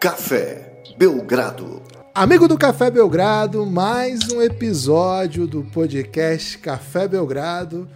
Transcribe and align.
Café 0.00 0.82
Belgrado. 0.96 1.82
Amigo 2.14 2.48
do 2.48 2.56
Café 2.56 2.90
Belgrado, 2.90 3.66
mais 3.66 4.32
um 4.32 4.40
episódio 4.40 5.46
do 5.46 5.62
podcast 5.62 6.56
Café 6.56 7.06
Belgrado. 7.06 7.86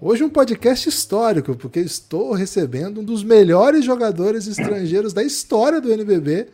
Hoje 0.00 0.22
um 0.22 0.28
podcast 0.30 0.88
histórico, 0.88 1.56
porque 1.56 1.80
estou 1.80 2.32
recebendo 2.32 3.00
um 3.00 3.04
dos 3.04 3.24
melhores 3.24 3.84
jogadores 3.84 4.46
estrangeiros 4.46 5.12
da 5.12 5.24
história 5.24 5.80
do 5.80 5.92
NBB 5.92 6.46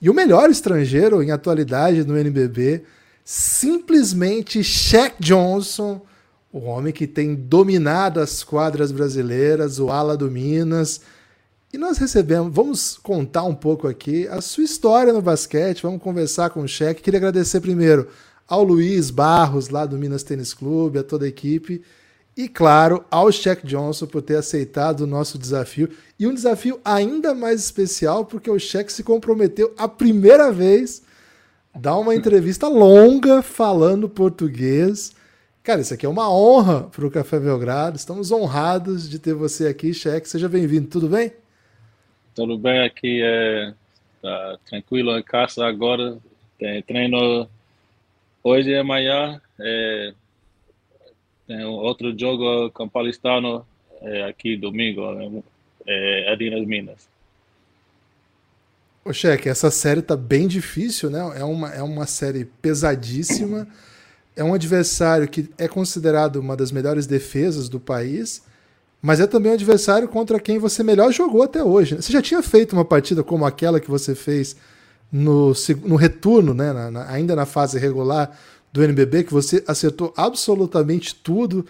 e 0.00 0.08
o 0.08 0.14
melhor 0.14 0.48
estrangeiro 0.48 1.22
em 1.22 1.30
atualidade 1.30 2.02
no 2.06 2.16
NBB, 2.16 2.84
simplesmente 3.22 4.64
Shaq 4.64 5.16
Johnson, 5.20 6.00
o 6.50 6.60
homem 6.60 6.94
que 6.94 7.06
tem 7.06 7.34
dominado 7.34 8.18
as 8.18 8.42
quadras 8.42 8.90
brasileiras, 8.90 9.78
o 9.78 9.90
ala 9.90 10.16
do 10.16 10.30
Minas. 10.30 11.02
E 11.72 11.78
nós 11.78 11.98
recebemos, 11.98 12.52
vamos 12.52 12.98
contar 12.98 13.44
um 13.44 13.54
pouco 13.54 13.86
aqui 13.86 14.26
a 14.26 14.40
sua 14.40 14.64
história 14.64 15.12
no 15.12 15.22
basquete, 15.22 15.84
vamos 15.84 16.02
conversar 16.02 16.50
com 16.50 16.62
o 16.62 16.68
Shaq. 16.68 17.00
Queria 17.00 17.18
agradecer 17.18 17.60
primeiro 17.60 18.08
ao 18.48 18.64
Luiz 18.64 19.08
Barros, 19.08 19.68
lá 19.68 19.86
do 19.86 19.96
Minas 19.96 20.24
Tênis 20.24 20.52
Clube, 20.52 20.98
a 20.98 21.04
toda 21.04 21.26
a 21.26 21.28
equipe. 21.28 21.80
E, 22.36 22.48
claro, 22.48 23.04
ao 23.08 23.30
Shaq 23.30 23.64
Johnson 23.64 24.08
por 24.08 24.20
ter 24.20 24.34
aceitado 24.34 25.02
o 25.02 25.06
nosso 25.06 25.38
desafio. 25.38 25.88
E 26.18 26.26
um 26.26 26.34
desafio 26.34 26.80
ainda 26.84 27.36
mais 27.36 27.60
especial, 27.60 28.24
porque 28.24 28.50
o 28.50 28.58
Shaq 28.58 28.92
se 28.92 29.04
comprometeu 29.04 29.72
a 29.78 29.86
primeira 29.86 30.50
vez 30.50 31.02
a 31.72 31.78
dar 31.78 31.96
uma 31.98 32.16
entrevista 32.16 32.66
longa 32.66 33.42
falando 33.42 34.08
português. 34.08 35.12
Cara, 35.62 35.82
isso 35.82 35.94
aqui 35.94 36.04
é 36.04 36.08
uma 36.08 36.28
honra 36.28 36.88
para 36.90 37.06
o 37.06 37.10
Café 37.12 37.38
Belgrado. 37.38 37.96
Estamos 37.96 38.32
honrados 38.32 39.08
de 39.08 39.20
ter 39.20 39.34
você 39.34 39.68
aqui, 39.68 39.94
Shaq. 39.94 40.28
Seja 40.28 40.48
bem-vindo, 40.48 40.88
tudo 40.88 41.08
bem? 41.08 41.32
Tudo 42.40 42.56
bem 42.56 42.80
aqui, 42.80 43.20
é, 43.22 43.74
tá 44.22 44.58
tranquilo 44.64 45.14
em 45.18 45.22
casa 45.22 45.66
agora. 45.66 46.16
Tem 46.58 46.82
treino 46.82 47.46
hoje 48.42 48.70
e 48.70 48.78
amanhã. 48.78 49.38
É, 49.60 50.14
tem 51.46 51.62
outro 51.66 52.18
jogo 52.18 52.70
com 52.70 52.88
Paulistano 52.88 53.66
é, 54.00 54.22
aqui 54.22 54.56
domingo, 54.56 55.02
é, 55.86 56.24
é 56.24 56.32
Adinas 56.32 56.66
Minas. 56.66 57.06
Ô, 59.04 59.12
Cheque, 59.12 59.50
essa 59.50 59.70
série 59.70 60.00
tá 60.00 60.16
bem 60.16 60.48
difícil, 60.48 61.10
né? 61.10 61.18
É 61.38 61.44
uma, 61.44 61.68
é 61.68 61.82
uma 61.82 62.06
série 62.06 62.46
pesadíssima. 62.46 63.68
É 64.34 64.42
um 64.42 64.54
adversário 64.54 65.28
que 65.28 65.50
é 65.58 65.68
considerado 65.68 66.36
uma 66.36 66.56
das 66.56 66.72
melhores 66.72 67.06
defesas 67.06 67.68
do 67.68 67.78
país, 67.78 68.42
mas 69.02 69.20
é 69.20 69.26
também 69.26 69.52
um 69.52 69.54
adversário 69.54 70.08
contra 70.08 70.38
quem 70.38 70.58
você 70.58 70.82
melhor 70.82 71.12
jogou 71.12 71.42
até 71.42 71.62
hoje. 71.62 71.94
Né? 71.94 72.02
Você 72.02 72.12
já 72.12 72.20
tinha 72.20 72.42
feito 72.42 72.74
uma 72.74 72.84
partida 72.84 73.22
como 73.22 73.46
aquela 73.46 73.80
que 73.80 73.90
você 73.90 74.14
fez 74.14 74.56
no, 75.10 75.52
no 75.84 75.96
retorno, 75.96 76.52
né? 76.52 76.72
Na, 76.72 76.90
na, 76.90 77.10
ainda 77.10 77.34
na 77.34 77.46
fase 77.46 77.78
regular 77.78 78.38
do 78.72 78.82
NBB, 78.82 79.24
que 79.24 79.32
você 79.32 79.64
acertou 79.66 80.12
absolutamente 80.16 81.14
tudo 81.14 81.66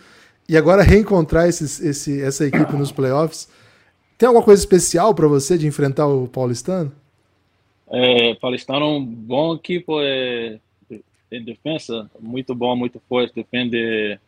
e 0.48 0.56
agora 0.56 0.82
reencontrar 0.82 1.48
esses, 1.48 1.80
esse, 1.80 2.20
essa 2.20 2.46
equipe 2.46 2.74
nos 2.74 2.92
playoffs. 2.92 3.48
Tem 4.18 4.26
alguma 4.26 4.44
coisa 4.44 4.60
especial 4.60 5.14
para 5.14 5.28
você 5.28 5.56
de 5.56 5.66
enfrentar 5.66 6.06
o 6.06 6.28
Paulistano? 6.28 6.92
É, 7.88 8.34
Paulistano 8.34 8.84
é 8.84 8.88
um 8.88 9.04
bom 9.04 9.54
equipe 9.54 9.90
é, 10.00 10.58
em 11.32 11.42
defesa, 11.42 12.10
muito 12.20 12.54
bom, 12.54 12.76
muito 12.76 13.00
forte, 13.08 13.34
defende 13.34 14.18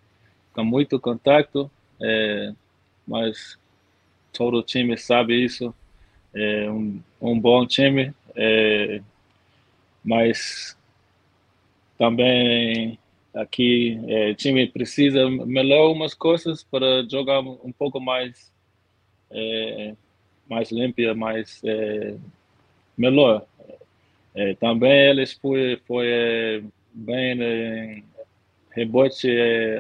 com 0.55 0.65
muito 0.65 0.99
contato, 0.99 1.71
é, 2.01 2.53
mas 3.07 3.59
todo 4.33 4.63
time 4.63 4.97
sabe 4.97 5.45
isso. 5.45 5.75
É 6.35 6.71
um, 6.71 7.01
um 7.21 7.39
bom 7.39 7.67
time, 7.67 8.15
é, 8.35 9.03
mas 10.05 10.77
também 11.99 12.99
aqui 13.35 14.01
é, 14.09 14.35
time 14.35 14.67
precisa 14.67 15.29
melhorar 15.31 15.89
umas 15.89 16.15
coisas 16.15 16.63
para 16.65 17.07
jogar 17.09 17.41
um 17.41 17.73
pouco 17.73 18.01
mais 18.01 18.51
é, 19.31 19.95
mais 20.49 20.71
limpa, 20.71 21.15
mais 21.15 21.63
é, 21.65 22.17
melhor. 22.97 23.47
É, 24.35 24.55
também 24.55 25.11
eles 25.11 25.33
foi 25.35 25.81
foi 25.87 26.07
é, 26.09 26.63
bem 26.93 27.41
em 27.43 28.05
rebote 28.71 29.29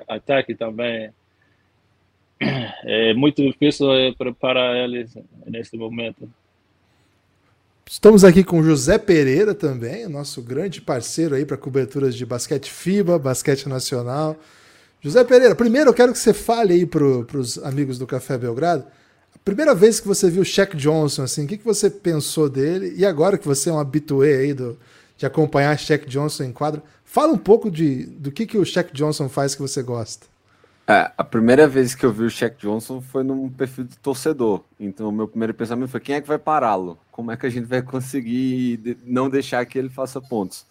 ataque 0.08 0.54
também. 0.54 1.10
É 2.84 3.14
muito 3.14 3.42
difícil 3.42 3.86
preparar 4.18 4.76
eles 4.76 5.10
nesse 5.46 5.76
momento. 5.76 6.28
Estamos 7.88 8.24
aqui 8.24 8.42
com 8.42 8.62
José 8.62 8.96
Pereira 8.96 9.54
também, 9.54 10.08
nosso 10.08 10.40
grande 10.40 10.80
parceiro 10.80 11.34
aí 11.34 11.44
para 11.44 11.56
coberturas 11.56 12.14
de 12.14 12.24
basquete 12.24 12.70
FIBA, 12.70 13.18
basquete 13.18 13.68
nacional. 13.68 14.36
José 15.00 15.22
Pereira, 15.24 15.54
primeiro 15.54 15.90
eu 15.90 15.94
quero 15.94 16.12
que 16.12 16.18
você 16.18 16.32
fale 16.32 16.72
aí 16.72 16.86
para 16.86 17.04
os 17.04 17.58
amigos 17.58 17.98
do 17.98 18.06
Café 18.06 18.38
Belgrado. 18.38 18.84
A 19.34 19.38
primeira 19.44 19.74
vez 19.74 20.00
que 20.00 20.08
você 20.08 20.30
viu 20.30 20.42
o 20.42 20.44
Shaq 20.44 20.76
Johnson, 20.76 21.24
assim, 21.24 21.44
o 21.44 21.48
que, 21.48 21.58
que 21.58 21.64
você 21.64 21.90
pensou 21.90 22.48
dele? 22.48 22.94
E 22.96 23.04
agora 23.04 23.36
que 23.36 23.46
você 23.46 23.68
é 23.68 23.72
um 23.72 23.78
habitué 23.78 24.38
aí 24.38 24.54
do, 24.54 24.78
de 25.18 25.26
acompanhar 25.26 25.78
Shaq 25.78 26.08
Johnson 26.08 26.44
em 26.44 26.52
quadro, 26.52 26.82
fala 27.04 27.32
um 27.32 27.38
pouco 27.38 27.70
de, 27.70 28.06
do 28.06 28.32
que, 28.32 28.46
que 28.46 28.56
o 28.56 28.64
Shaq 28.64 28.92
Johnson 28.92 29.28
faz 29.28 29.54
que 29.54 29.60
você 29.60 29.82
gosta. 29.82 30.31
É, 30.86 31.12
a 31.16 31.22
primeira 31.22 31.68
vez 31.68 31.94
que 31.94 32.04
eu 32.04 32.12
vi 32.12 32.24
o 32.24 32.30
Shaq 32.30 32.58
Johnson 32.58 33.00
foi 33.00 33.22
num 33.22 33.48
perfil 33.48 33.84
de 33.84 33.96
torcedor. 33.98 34.64
Então, 34.80 35.08
o 35.08 35.12
meu 35.12 35.28
primeiro 35.28 35.54
pensamento 35.54 35.90
foi: 35.90 36.00
quem 36.00 36.16
é 36.16 36.20
que 36.20 36.26
vai 36.26 36.38
pará-lo? 36.38 36.98
Como 37.10 37.30
é 37.30 37.36
que 37.36 37.46
a 37.46 37.50
gente 37.50 37.66
vai 37.66 37.82
conseguir 37.82 38.98
não 39.04 39.30
deixar 39.30 39.64
que 39.64 39.78
ele 39.78 39.88
faça 39.88 40.20
pontos? 40.20 40.66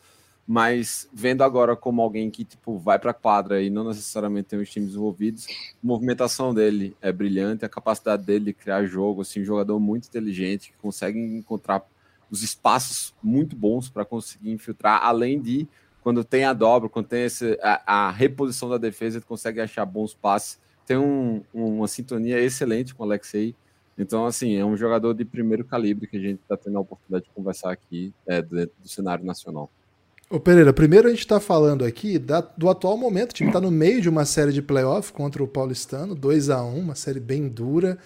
Mas 0.45 1.07
vendo 1.13 1.43
agora 1.43 1.77
como 1.77 2.01
alguém 2.01 2.29
que 2.29 2.43
tipo 2.43 2.77
vai 2.77 2.99
para 2.99 3.11
a 3.11 3.13
quadra 3.13 3.61
e 3.61 3.69
não 3.69 3.85
necessariamente 3.85 4.49
tem 4.49 4.59
os 4.59 4.69
times 4.69 4.95
envolvidos, 4.95 5.47
a 5.47 5.53
movimentação 5.81 6.53
dele 6.53 6.95
é 7.01 7.11
brilhante, 7.11 7.63
a 7.63 7.69
capacidade 7.69 8.25
dele 8.25 8.45
de 8.45 8.53
criar 8.53 8.83
jogo, 8.85 9.21
assim, 9.21 9.41
um 9.41 9.45
jogador 9.45 9.79
muito 9.79 10.07
inteligente 10.07 10.71
que 10.71 10.77
consegue 10.79 11.19
encontrar 11.19 11.83
os 12.29 12.43
espaços 12.43 13.13
muito 13.23 13.55
bons 13.55 13.87
para 13.87 14.03
conseguir 14.03 14.51
infiltrar, 14.51 15.01
além 15.03 15.39
de 15.39 15.67
quando 16.01 16.23
tem 16.23 16.43
a 16.43 16.53
dobra, 16.53 16.89
quando 16.89 17.07
tem 17.07 17.23
esse, 17.23 17.57
a, 17.61 18.07
a 18.07 18.11
reposição 18.11 18.69
da 18.69 18.77
defesa, 18.77 19.17
ele 19.17 19.25
consegue 19.25 19.61
achar 19.61 19.85
bons 19.85 20.13
passes. 20.13 20.59
Tem 20.85 20.97
um, 20.97 21.43
uma 21.53 21.87
sintonia 21.87 22.39
excelente 22.39 22.93
com 22.93 23.03
o 23.03 23.05
Alexei. 23.05 23.55
Então, 23.97 24.25
assim, 24.25 24.55
é 24.55 24.65
um 24.65 24.75
jogador 24.75 25.13
de 25.13 25.23
primeiro 25.23 25.63
calibre 25.63 26.07
que 26.07 26.17
a 26.17 26.19
gente 26.19 26.39
está 26.41 26.57
tendo 26.57 26.77
a 26.77 26.81
oportunidade 26.81 27.25
de 27.25 27.31
conversar 27.31 27.71
aqui 27.71 28.13
é, 28.27 28.41
do, 28.41 28.65
do 28.65 28.87
cenário 28.87 29.23
nacional. 29.23 29.69
Ô 30.29 30.39
Pereira, 30.39 30.73
primeiro 30.73 31.07
a 31.07 31.11
gente 31.11 31.19
está 31.19 31.39
falando 31.39 31.83
aqui 31.83 32.17
da, 32.17 32.39
do 32.39 32.69
atual 32.69 32.97
momento. 32.97 33.31
O 33.31 33.33
time 33.33 33.49
está 33.49 33.59
no 33.59 33.69
meio 33.69 34.01
de 34.01 34.09
uma 34.09 34.25
série 34.25 34.53
de 34.53 34.61
playoff 34.61 35.11
contra 35.11 35.43
o 35.43 35.47
Paulistano, 35.47 36.15
2 36.15 36.49
a 36.49 36.63
1 36.63 36.79
uma 36.79 36.95
série 36.95 37.19
bem 37.19 37.47
dura 37.47 37.99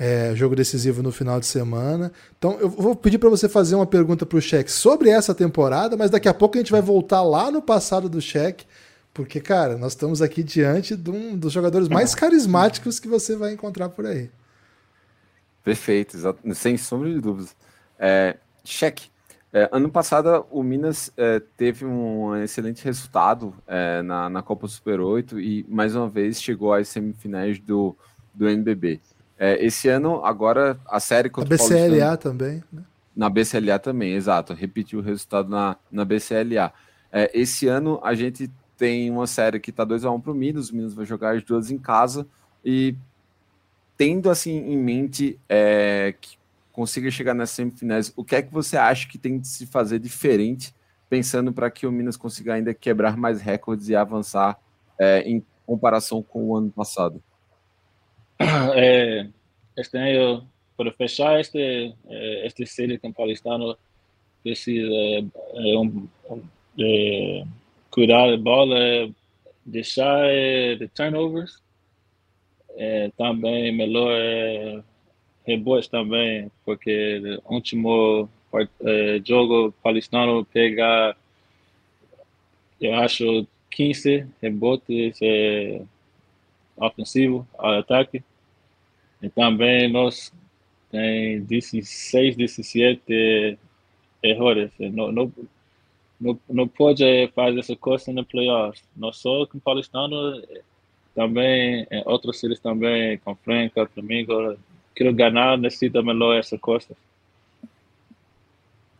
é, 0.00 0.34
jogo 0.34 0.56
decisivo 0.56 1.02
no 1.02 1.12
final 1.12 1.38
de 1.38 1.44
semana. 1.44 2.10
Então 2.38 2.58
eu 2.58 2.70
vou 2.70 2.96
pedir 2.96 3.18
para 3.18 3.28
você 3.28 3.50
fazer 3.50 3.74
uma 3.74 3.84
pergunta 3.84 4.24
para 4.24 4.38
o 4.38 4.40
Cheque 4.40 4.72
sobre 4.72 5.10
essa 5.10 5.34
temporada, 5.34 5.94
mas 5.94 6.10
daqui 6.10 6.26
a 6.26 6.32
pouco 6.32 6.56
a 6.56 6.60
gente 6.60 6.72
vai 6.72 6.80
voltar 6.80 7.20
lá 7.20 7.50
no 7.50 7.60
passado 7.60 8.08
do 8.08 8.18
Cheque, 8.18 8.64
porque, 9.12 9.40
cara, 9.40 9.76
nós 9.76 9.92
estamos 9.92 10.22
aqui 10.22 10.42
diante 10.42 10.96
de 10.96 11.10
um 11.10 11.36
dos 11.36 11.52
jogadores 11.52 11.86
mais 11.86 12.14
carismáticos 12.14 12.98
que 12.98 13.08
você 13.08 13.36
vai 13.36 13.52
encontrar 13.52 13.90
por 13.90 14.06
aí. 14.06 14.30
Perfeito, 15.62 16.16
sem 16.54 16.78
sombra 16.78 17.12
de 17.12 17.20
dúvidas. 17.20 17.54
É, 17.98 18.38
cheque. 18.64 19.10
É, 19.52 19.68
ano 19.70 19.90
passado, 19.90 20.46
o 20.50 20.62
Minas 20.62 21.12
é, 21.14 21.42
teve 21.58 21.84
um 21.84 22.34
excelente 22.36 22.82
resultado 22.84 23.52
é, 23.66 24.00
na, 24.00 24.30
na 24.30 24.42
Copa 24.42 24.66
Super 24.66 25.00
8 25.00 25.38
e, 25.38 25.66
mais 25.68 25.94
uma 25.94 26.08
vez, 26.08 26.40
chegou 26.40 26.72
às 26.72 26.88
semifinais 26.88 27.58
do, 27.58 27.94
do 28.32 28.48
NBB. 28.48 29.00
É, 29.42 29.64
esse 29.64 29.88
ano, 29.88 30.22
agora, 30.22 30.78
a 30.86 31.00
série 31.00 31.30
contra 31.30 31.54
a 31.54 31.56
BCLA 31.56 32.14
também. 32.18 32.62
Né? 32.70 32.82
Na 33.16 33.30
BCLA 33.30 33.78
também, 33.78 34.12
exato. 34.12 34.52
Repetiu 34.52 34.98
o 34.98 35.02
resultado 35.02 35.48
na, 35.48 35.78
na 35.90 36.04
BCLA. 36.04 36.70
É, 37.10 37.30
esse 37.32 37.66
ano, 37.66 37.98
a 38.02 38.14
gente 38.14 38.50
tem 38.76 39.10
uma 39.10 39.26
série 39.26 39.58
que 39.58 39.70
está 39.70 39.86
2x1 39.86 40.20
para 40.20 40.30
o 40.30 40.34
Minas. 40.34 40.68
O 40.68 40.76
Minas 40.76 40.92
vai 40.92 41.06
jogar 41.06 41.34
as 41.34 41.42
duas 41.42 41.70
em 41.70 41.78
casa. 41.78 42.26
E 42.62 42.94
tendo 43.96 44.28
assim 44.28 44.58
em 44.58 44.76
mente 44.76 45.40
é, 45.48 46.14
que 46.20 46.36
consiga 46.70 47.10
chegar 47.10 47.32
nas 47.32 47.48
semifinais, 47.48 48.12
o 48.14 48.22
que 48.22 48.36
é 48.36 48.42
que 48.42 48.52
você 48.52 48.76
acha 48.76 49.08
que 49.08 49.16
tem 49.16 49.38
de 49.38 49.48
se 49.48 49.64
fazer 49.64 49.98
diferente, 49.98 50.74
pensando 51.08 51.50
para 51.50 51.70
que 51.70 51.86
o 51.86 51.92
Minas 51.92 52.16
consiga 52.16 52.52
ainda 52.52 52.74
quebrar 52.74 53.16
mais 53.16 53.40
recordes 53.40 53.88
e 53.88 53.96
avançar 53.96 54.58
é, 54.98 55.22
em 55.22 55.42
comparação 55.64 56.22
com 56.22 56.44
o 56.48 56.56
ano 56.56 56.70
passado? 56.70 57.22
É, 58.74 59.26
este 59.76 59.98
ano, 59.98 60.48
para 60.76 60.92
fechar 60.92 61.38
este, 61.40 61.94
é, 62.08 62.46
este 62.46 62.66
série 62.66 62.98
com 62.98 63.12
Paulistano, 63.12 63.76
precisa 64.42 64.90
é, 64.90 65.78
um, 65.78 66.08
é, 66.78 67.44
cuidar 67.90 68.30
da 68.30 68.36
bola, 68.38 69.10
deixar 69.64 70.26
de 70.78 70.88
turnovers, 70.88 71.60
também 73.18 73.76
melhor 73.76 74.10
é, 74.12 74.82
rebotes 75.46 75.88
também, 75.88 76.50
porque 76.64 77.40
o 77.44 77.54
último 77.54 78.28
jogo 79.24 79.72
palestino 79.82 80.44
pegar, 80.46 81.16
eu 82.80 82.94
acho, 82.94 83.46
15 83.70 84.26
rebotes 84.40 85.18
é, 85.22 85.82
ofensivo 86.76 87.46
ao 87.58 87.78
ataque. 87.78 88.22
E 89.22 89.28
também 89.28 89.90
nós 89.90 90.32
tem 90.90 91.40
16, 91.42 92.36
17 92.36 93.58
errores. 94.22 94.70
Não, 94.78 95.12
não, 95.12 95.32
não, 96.20 96.40
não 96.48 96.68
pode 96.68 97.04
fazer 97.34 97.60
essa 97.60 97.76
coisa 97.76 98.12
no 98.12 98.24
playoffs. 98.24 98.82
Não 98.96 99.12
só 99.12 99.46
com 99.46 99.58
o 99.58 99.60
Paulistano, 99.60 100.42
também 101.14 101.86
em 101.90 102.02
outros 102.06 102.40
cities 102.40 102.60
também, 102.60 103.18
com 103.18 103.34
Franca, 103.36 103.86
Flamengo. 103.86 104.56
Quero 104.94 105.14
ganhar, 105.14 105.56
necessita 105.56 106.02
melhor 106.02 106.36
essa 106.36 106.58
coisa. 106.58 106.88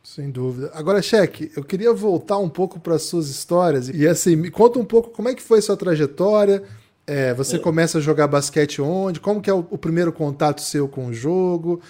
Sem 0.03 0.31
dúvida. 0.31 0.71
Agora, 0.75 1.03
Cheque, 1.03 1.53
eu 1.57 1.63
queria 1.63 1.93
voltar 1.93 2.39
um 2.39 2.49
pouco 2.49 2.81
para 2.81 2.95
as 2.95 3.03
suas 3.03 3.29
histórias. 3.29 3.89
E 3.89 4.09
assim, 4.09 4.35
me 4.35 4.51
conta 4.51 4.79
um 4.79 4.85
pouco 4.85 5.11
como 5.11 5.29
é 5.29 5.35
que 5.35 5.43
foi 5.43 5.61
sua 5.61 5.77
trajetória. 5.77 6.65
É, 7.11 7.35
você 7.35 7.57
é. 7.57 7.59
começa 7.59 7.99
a 7.99 8.01
jogar 8.01 8.29
basquete 8.29 8.81
onde? 8.81 9.19
Como 9.19 9.43
que 9.43 9.51
é 9.51 9.53
o, 9.53 9.67
o 9.69 9.77
primeiro 9.77 10.13
contato 10.13 10.61
seu 10.61 10.87
com 10.87 11.07
o 11.07 11.13
jogo? 11.13 11.83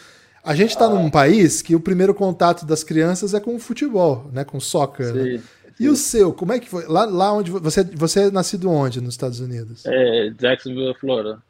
A 0.42 0.54
gente 0.54 0.70
está 0.70 0.86
ah. 0.86 0.88
num 0.88 1.10
país 1.10 1.60
que 1.60 1.76
o 1.76 1.80
primeiro 1.80 2.14
contato 2.14 2.64
das 2.64 2.82
crianças 2.82 3.34
é 3.34 3.40
com 3.40 3.54
o 3.54 3.58
futebol, 3.58 4.30
né? 4.32 4.44
Com 4.44 4.56
o 4.56 4.60
soccer. 4.62 5.12
Né? 5.12 5.22
Sim, 5.22 5.32
né? 5.34 5.42
E 5.78 5.88
o 5.90 5.96
seu, 5.96 6.32
como 6.32 6.54
é 6.54 6.58
que 6.58 6.68
foi? 6.70 6.86
Lá, 6.86 7.04
lá 7.04 7.34
onde 7.34 7.50
você, 7.50 7.84
você 7.84 8.20
é 8.20 8.30
nascido 8.30 8.70
onde 8.70 8.98
nos 9.02 9.12
Estados 9.12 9.40
Unidos? 9.40 9.84
É, 9.84 10.30
Jacksonville, 10.30 10.94
Florida. 10.94 11.42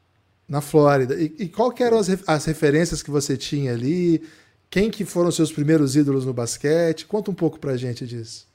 Na 0.48 0.60
Flórida. 0.60 1.14
E, 1.14 1.32
e 1.38 1.48
qual 1.48 1.72
eram 1.78 1.98
as, 1.98 2.08
as 2.26 2.44
referências 2.46 3.04
que 3.04 3.10
você 3.10 3.36
tinha 3.36 3.72
ali? 3.72 4.20
Quem 4.68 4.90
que 4.90 5.04
foram 5.04 5.30
seus 5.30 5.52
primeiros 5.52 5.94
ídolos 5.94 6.26
no 6.26 6.32
basquete? 6.32 7.06
Conta 7.06 7.30
um 7.30 7.34
pouco 7.34 7.60
pra 7.60 7.76
gente 7.76 8.04
disso. 8.04 8.48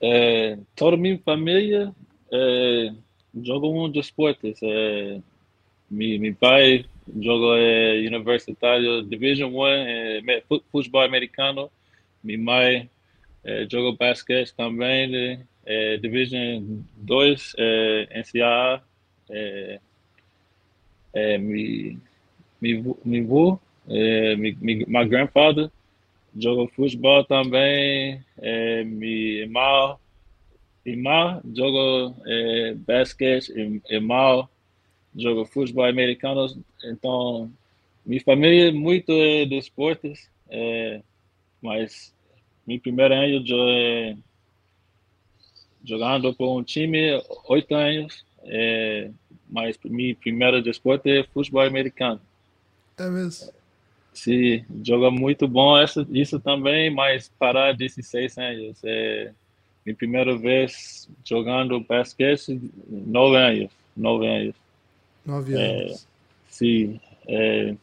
É, 0.00 0.56
toda 0.74 0.96
minha 0.96 1.18
família 1.22 1.94
é, 2.32 2.92
joga 3.42 3.66
um 3.66 3.90
dos 3.90 4.06
esportes. 4.06 4.58
É, 4.62 5.20
meu, 5.90 6.20
meu 6.20 6.34
pai 6.34 6.84
joga 7.20 7.58
é, 7.58 8.06
universitário 8.06 9.02
Division 9.02 9.52
1, 9.52 9.66
é, 9.66 10.42
futebol 10.70 11.02
americano. 11.02 11.70
Minha 12.22 12.38
mãe 12.38 12.90
é, 13.44 13.66
joga 13.70 13.96
basquete 13.98 14.54
também, 14.54 15.40
é, 15.66 15.96
Division 15.98 16.62
2, 16.96 17.52
é, 17.58 18.20
NCAA. 18.20 18.82
É, 19.30 19.80
é, 21.12 21.38
meu, 21.38 21.96
meu, 22.60 22.98
meu 23.04 23.24
avô 23.24 23.60
é, 23.88 24.36
me, 24.36 24.56
me, 24.60 24.84
my 24.86 25.06
grandfather 25.06 25.70
jogou 26.36 26.68
futebol 26.68 27.24
também. 27.24 28.22
É, 28.38 28.84
meu 28.84 29.08
irmão, 29.08 29.98
irmão 30.84 31.40
jogou 31.54 32.14
é, 32.26 32.74
basquete. 32.74 33.52
Irmão 33.88 34.48
jogou 35.16 35.46
futebol 35.46 35.84
americano. 35.84 36.46
Então, 36.84 37.50
minha 38.04 38.22
família 38.22 38.68
é 38.68 38.72
muito 38.72 39.12
é, 39.12 39.44
de 39.44 39.56
esportes. 39.56 40.28
É, 40.48 41.00
mas 41.62 42.14
meu 42.66 42.78
primeiro 42.80 43.14
ano 43.14 43.44
eu, 43.48 43.68
é, 43.68 44.16
jogando 45.84 46.34
por 46.34 46.58
um 46.58 46.62
time, 46.62 47.22
oito 47.48 47.74
anos. 47.74 48.24
É, 48.44 49.10
mas 49.48 49.78
meu 49.84 50.14
primeiro 50.16 50.62
desporto 50.62 51.08
é 51.08 51.24
futebol 51.24 51.62
americano. 51.62 52.20
É 52.98 53.08
mesmo. 53.08 53.52
Sim, 54.12 54.64
joga 54.84 55.10
muito 55.10 55.48
bom 55.48 55.76
essa, 55.76 56.06
isso 56.12 56.38
também, 56.38 56.88
mas 56.88 57.28
parar 57.36 57.74
16 57.74 58.38
anos. 58.38 58.80
É 58.84 59.32
minha 59.84 59.96
primeira 59.96 60.36
vez 60.36 61.08
jogando 61.24 61.80
basquete, 61.80 62.60
nove 62.88 63.36
anos. 63.36 63.70
Nove 63.96 64.26
anos. 64.26 64.54
Nove 65.24 65.54
anos. 65.54 65.92
É, 65.92 66.06
sim. 66.48 67.00
É, 67.26 67.74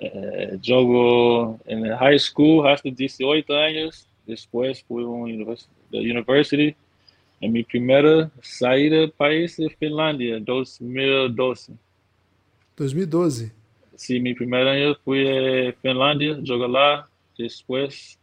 é, 0.00 0.58
jogo 0.62 1.58
em 1.66 1.88
high 1.88 2.18
school 2.18 2.66
até 2.66 2.90
18 2.90 3.52
anos. 3.52 4.06
Depois 4.26 4.80
fui 4.86 5.04
um 5.04 5.22
university. 5.22 6.76
A 7.42 7.48
minha 7.48 7.64
primeira 7.64 8.30
saída 8.42 9.06
do 9.06 9.12
país 9.12 9.58
é 9.58 9.68
Finlândia, 9.68 10.40
2012. 10.40 11.72
2012? 12.76 13.52
Sim, 13.96 14.20
meu 14.20 14.34
primeiro 14.34 14.68
ano 14.68 14.96
fui 15.04 15.24
a 15.68 15.72
Finlândia, 15.80 16.40
jogar 16.44 16.66
lá, 16.66 17.08
depois 17.38 18.18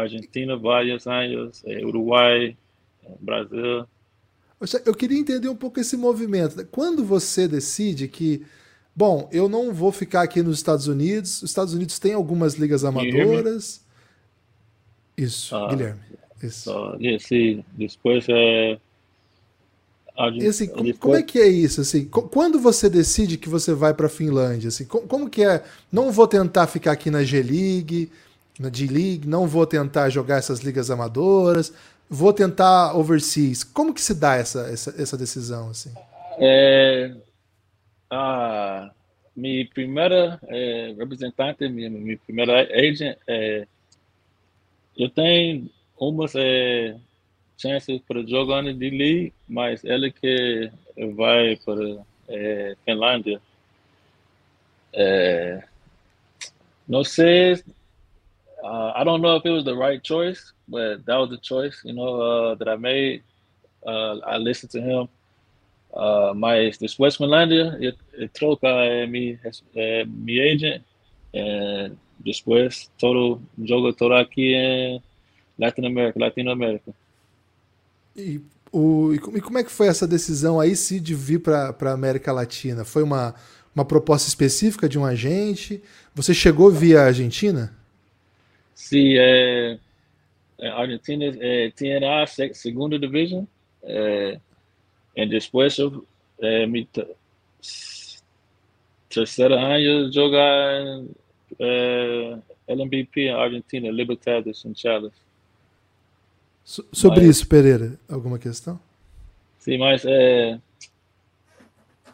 Argentina, 0.00 0.56
vários 0.56 1.06
anos, 1.06 1.62
eh, 1.66 1.84
Uruguai, 1.84 2.56
eh, 3.04 3.08
Brasil. 3.20 3.86
Eu 4.84 4.94
queria 4.94 5.18
entender 5.18 5.48
um 5.48 5.56
pouco 5.56 5.80
esse 5.80 5.96
movimento. 5.96 6.64
Quando 6.66 7.04
você 7.04 7.46
decide 7.46 8.08
que, 8.08 8.44
bom, 8.94 9.28
eu 9.32 9.48
não 9.48 9.74
vou 9.74 9.92
ficar 9.92 10.22
aqui 10.22 10.42
nos 10.42 10.56
Estados 10.56 10.86
Unidos, 10.86 11.42
os 11.42 11.50
Estados 11.50 11.74
Unidos 11.74 11.98
tem 11.98 12.14
algumas 12.14 12.54
ligas 12.54 12.84
amadoras. 12.84 13.84
Isso, 15.16 15.54
ah, 15.54 15.68
Guilherme. 15.68 16.00
Isso. 16.42 16.70
Uh, 16.70 17.20
sim, 17.20 17.64
depois 17.72 18.26
é. 18.28 18.78
Assim, 20.48 20.68
como, 20.68 20.98
como, 20.98 21.16
é 21.16 21.22
que 21.22 21.40
é 21.40 21.48
isso? 21.48 21.80
Assim, 21.80 22.04
quando 22.04 22.60
você 22.60 22.88
decide 22.88 23.36
que 23.36 23.48
você 23.48 23.74
vai 23.74 23.92
para 23.92 24.06
a 24.06 24.10
Finlândia? 24.10 24.68
Assim, 24.68 24.84
como, 24.84 25.08
como, 25.08 25.28
que 25.28 25.42
é? 25.42 25.64
Não 25.90 26.12
vou 26.12 26.28
tentar 26.28 26.68
ficar 26.68 26.92
aqui 26.92 27.10
na 27.10 27.24
G-League, 27.24 28.10
na 28.58 28.68
D-League, 28.68 29.26
não 29.26 29.46
vou 29.46 29.66
tentar 29.66 30.10
jogar 30.10 30.38
essas 30.38 30.60
ligas 30.60 30.90
amadoras, 30.90 31.72
vou 32.08 32.32
tentar 32.32 32.96
overseas. 32.96 33.64
Como 33.64 33.94
que 33.94 34.00
se 34.00 34.14
dá 34.14 34.36
essa, 34.36 34.68
essa, 34.70 34.94
essa 35.00 35.16
decisão? 35.16 35.70
Assim? 35.70 35.92
É, 36.38 37.14
a 38.10 38.90
minha 39.36 39.68
primeira 39.68 40.38
é, 40.48 40.94
representante, 40.96 41.68
minha, 41.68 41.90
minha 41.90 42.18
primeira 42.18 42.62
agent, 42.72 43.16
é, 43.26 43.66
eu 44.96 45.08
tenho 45.10 45.68
umas... 45.98 46.32
É, 46.34 46.96
chances 47.56 48.00
para 48.06 48.22
jogar 48.26 48.62
na 48.62 48.72
D-League, 48.72 49.32
mas 49.48 49.84
ele 49.84 50.10
que 50.10 50.70
vai 51.14 51.56
para 51.64 52.02
é, 52.28 52.76
Finlândia. 52.84 53.40
É, 54.92 55.62
não 56.86 57.04
sei. 57.04 57.62
Uh, 58.64 58.92
I 58.96 59.04
don't 59.04 59.20
know 59.20 59.36
if 59.36 59.44
it 59.44 59.50
was 59.50 59.62
the 59.62 59.76
right 59.76 60.02
choice, 60.02 60.54
but 60.66 61.04
that 61.04 61.16
was 61.16 61.28
the 61.28 61.36
choice, 61.36 61.82
you 61.84 61.92
know, 61.92 62.18
uh, 62.18 62.54
that 62.54 62.66
I 62.66 62.76
made. 62.76 63.22
Uh, 63.86 64.16
I 64.26 64.38
listened 64.38 64.70
to 64.72 64.80
him. 64.80 65.08
Uh, 65.92 66.32
mas 66.34 66.78
depois 66.78 67.14
Finlândia, 67.14 67.76
eu, 67.78 67.92
eu 68.14 68.28
troca 68.30 68.66
mi, 69.06 69.38
mi 70.06 70.40
agent. 70.40 70.82
É, 71.34 71.90
depois 72.18 72.90
todo 72.98 73.42
jogo 73.62 73.92
todo 73.92 74.14
aqui 74.14 74.54
em 74.54 75.02
Latinoamérica, 75.58 76.18
Latinoamérica. 76.18 76.94
E, 78.16 78.40
o, 78.72 79.12
e 79.12 79.40
como 79.42 79.58
é 79.58 79.64
que 79.64 79.70
foi 79.70 79.88
essa 79.88 80.06
decisão 80.06 80.58
aí 80.58 80.74
se 80.74 80.98
de 81.00 81.14
vir 81.14 81.40
para 81.40 81.76
a 81.78 81.92
América 81.92 82.32
Latina? 82.32 82.82
Foi 82.82 83.02
uma, 83.02 83.34
uma 83.74 83.84
proposta 83.84 84.26
específica 84.26 84.88
de 84.88 84.98
um 84.98 85.04
agente? 85.04 85.82
Você 86.14 86.32
chegou 86.32 86.70
via 86.70 87.02
Argentina? 87.02 87.83
Sim, 88.74 89.14
é, 89.16 89.78
a 90.60 90.80
Argentina 90.80 91.24
é, 91.40 91.70
tinha 91.70 92.22
a 92.22 92.26
segunda 92.26 92.98
divisão 92.98 93.46
é, 93.82 94.38
e 95.16 95.26
depois 95.26 95.78
eu 95.78 96.04
é, 96.40 96.66
me 96.66 96.88
terceiro 99.08 99.54
ano 99.54 100.12
jogar 100.12 101.02
é, 101.60 102.38
LMBP 102.66 103.30
Argentina, 103.30 103.90
Libertadores 103.90 104.64
em 104.64 104.74
Charles. 104.74 105.12
So, 106.64 106.84
sobre 106.92 107.20
mas, 107.20 107.36
isso, 107.36 107.48
Pereira, 107.48 107.98
alguma 108.08 108.38
questão? 108.38 108.80
Sim, 109.58 109.78
mas 109.78 110.04
é, 110.04 110.58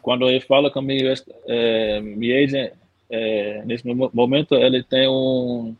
quando 0.01 0.29
ele 0.29 0.41
fala 0.41 0.69
comigo, 0.69 1.07
é, 1.47 2.01
meu 2.01 2.43
agent, 2.43 2.73
é, 3.09 3.63
nesse 3.65 3.85
momento, 3.85 4.55
ele 4.55 4.83
tem 4.83 5.07
uma 5.07 5.75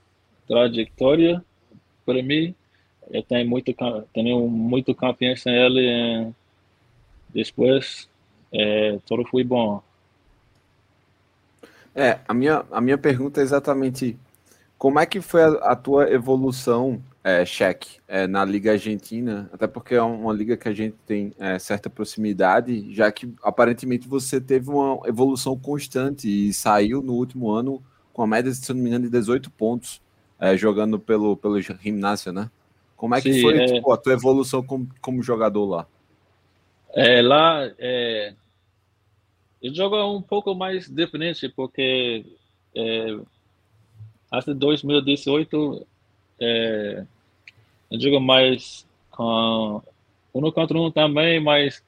trajetória 0.51 1.41
para 2.05 2.21
mim. 2.21 2.53
Eu 3.09 3.23
tenho 3.23 3.49
muito, 3.49 3.73
tenho 4.13 4.47
muito 4.49 4.93
confiança 4.93 5.49
nele. 5.49 6.33
E 7.33 7.43
depois, 7.43 8.09
é, 8.53 8.99
tudo 9.05 9.23
foi 9.25 9.45
bom. 9.45 9.81
É, 11.95 12.19
a 12.27 12.33
minha, 12.33 12.65
a 12.69 12.81
minha 12.81 12.97
pergunta 12.97 13.39
é 13.39 13.43
exatamente 13.43 14.17
como 14.77 14.99
é 14.99 15.05
que 15.05 15.21
foi 15.21 15.41
a, 15.41 15.71
a 15.71 15.75
tua 15.75 16.11
evolução 16.11 17.01
é, 17.23 17.45
cheque 17.45 17.99
é, 18.07 18.27
na 18.27 18.43
Liga 18.43 18.71
Argentina, 18.71 19.49
até 19.53 19.67
porque 19.67 19.95
é 19.95 20.01
uma 20.01 20.33
liga 20.33 20.57
que 20.57 20.67
a 20.67 20.73
gente 20.73 20.95
tem 21.05 21.33
é, 21.37 21.59
certa 21.59 21.89
proximidade, 21.89 22.93
já 22.93 23.11
que 23.11 23.33
aparentemente 23.43 24.07
você 24.07 24.41
teve 24.41 24.69
uma 24.69 25.07
evolução 25.07 25.57
constante 25.57 26.27
e 26.27 26.53
saiu 26.53 27.01
no 27.01 27.13
último 27.13 27.51
ano 27.51 27.81
com 28.11 28.23
a 28.23 28.27
média, 28.27 28.51
se 28.53 28.73
não 28.73 28.81
me 28.81 28.89
engano, 28.89 29.05
de 29.05 29.11
18 29.11 29.49
pontos 29.51 30.01
é, 30.41 30.57
jogando 30.57 30.99
pelo, 30.99 31.37
pelo 31.37 31.61
gimnásio, 31.61 32.33
né? 32.33 32.49
Como 32.97 33.13
é 33.13 33.21
que 33.21 33.31
Sim, 33.31 33.41
foi 33.41 33.57
é... 33.57 33.65
tipo, 33.67 33.91
a 33.91 33.97
tua 33.97 34.13
evolução 34.13 34.63
como, 34.63 34.89
como 34.99 35.21
jogador 35.21 35.65
lá? 35.65 35.87
É, 36.93 37.21
lá, 37.21 37.71
é, 37.77 38.33
eu 39.61 39.73
jogo 39.73 39.95
um 40.03 40.21
pouco 40.21 40.55
mais 40.55 40.89
diferente, 40.89 41.47
porque 41.47 42.25
é, 42.75 43.17
até 44.31 44.53
2018 44.53 45.87
é, 46.39 47.05
eu 47.91 48.01
jogo 48.01 48.19
mais 48.19 48.85
com 49.11 49.81
um 50.33 50.51
contra 50.51 50.77
um 50.77 50.89
também, 50.89 51.39
mas 51.39 51.83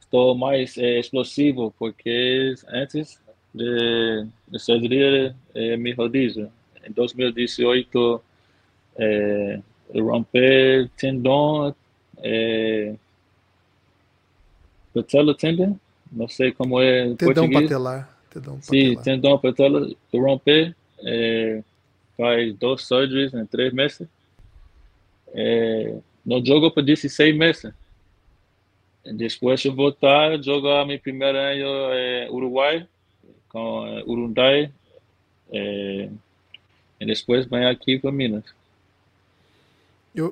estou 0.00 0.34
mais 0.34 0.76
é, 0.76 1.00
explosivo, 1.00 1.74
porque 1.78 2.54
antes 2.68 3.18
de, 3.54 4.26
de 4.48 4.58
surgeria 4.58 5.34
é, 5.54 5.76
me 5.76 5.92
rodízio. 5.92 6.52
Em 6.88 6.92
2018 6.92 8.22
é, 8.96 9.60
rompi 9.94 10.90
tendão 10.96 11.74
é, 12.18 12.94
patella 14.94 15.34
tendon, 15.34 15.78
não 16.12 16.28
sei 16.28 16.52
como 16.52 16.80
é 16.80 17.14
Tendão 17.14 17.34
português. 17.48 17.62
patelar. 17.64 18.18
Tendão 18.30 18.58
Sim, 18.62 18.94
patelar. 18.96 19.04
tendão 19.04 19.38
patella 19.38 19.90
eu 20.12 20.20
rompi, 20.22 20.74
é, 21.00 21.62
faz 22.16 22.54
dois 22.54 22.82
surgeries 22.82 23.34
em 23.34 23.44
três 23.46 23.72
meses. 23.72 24.06
É, 25.32 25.96
não 26.24 26.44
jogo 26.44 26.70
por 26.70 26.82
16 26.82 27.36
meses. 27.36 27.72
Depois 29.04 29.60
de 29.60 29.68
voltar, 29.68 30.42
jogar 30.42 30.86
meu 30.86 30.98
primeiro 30.98 31.36
ano 31.36 31.92
é, 31.92 32.28
Uruguai, 32.30 32.86
com 33.50 33.86
é, 33.86 34.02
Urundai. 34.04 34.72
É, 35.52 36.08
e 37.04 37.14
depois 37.14 37.46
vem 37.46 37.66
aqui 37.66 37.98
para 37.98 38.12
Minas. 38.12 38.44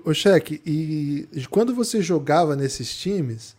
Ô, 0.05 0.15
Cheque, 0.15 0.61
e 0.65 1.27
quando 1.51 1.75
você 1.75 2.01
jogava 2.01 2.55
nesses 2.55 2.97
times, 2.97 3.57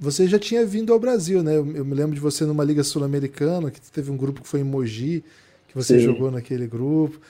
você 0.00 0.28
já 0.28 0.38
tinha 0.38 0.66
vindo 0.66 0.92
ao 0.92 1.00
Brasil, 1.00 1.42
né? 1.42 1.52
Eu, 1.56 1.76
eu 1.76 1.84
me 1.84 1.94
lembro 1.94 2.14
de 2.14 2.20
você 2.20 2.44
numa 2.46 2.64
Liga 2.64 2.84
Sul-Americana, 2.84 3.70
que 3.70 3.80
teve 3.92 4.10
um 4.10 4.16
grupo 4.16 4.42
que 4.42 4.48
foi 4.48 4.60
em 4.60 4.64
Mogi, 4.64 5.24
que 5.68 5.74
você 5.74 5.98
Sim. 5.98 5.98
jogou 5.98 6.30
naquele 6.30 6.66
grupo. 6.66 7.20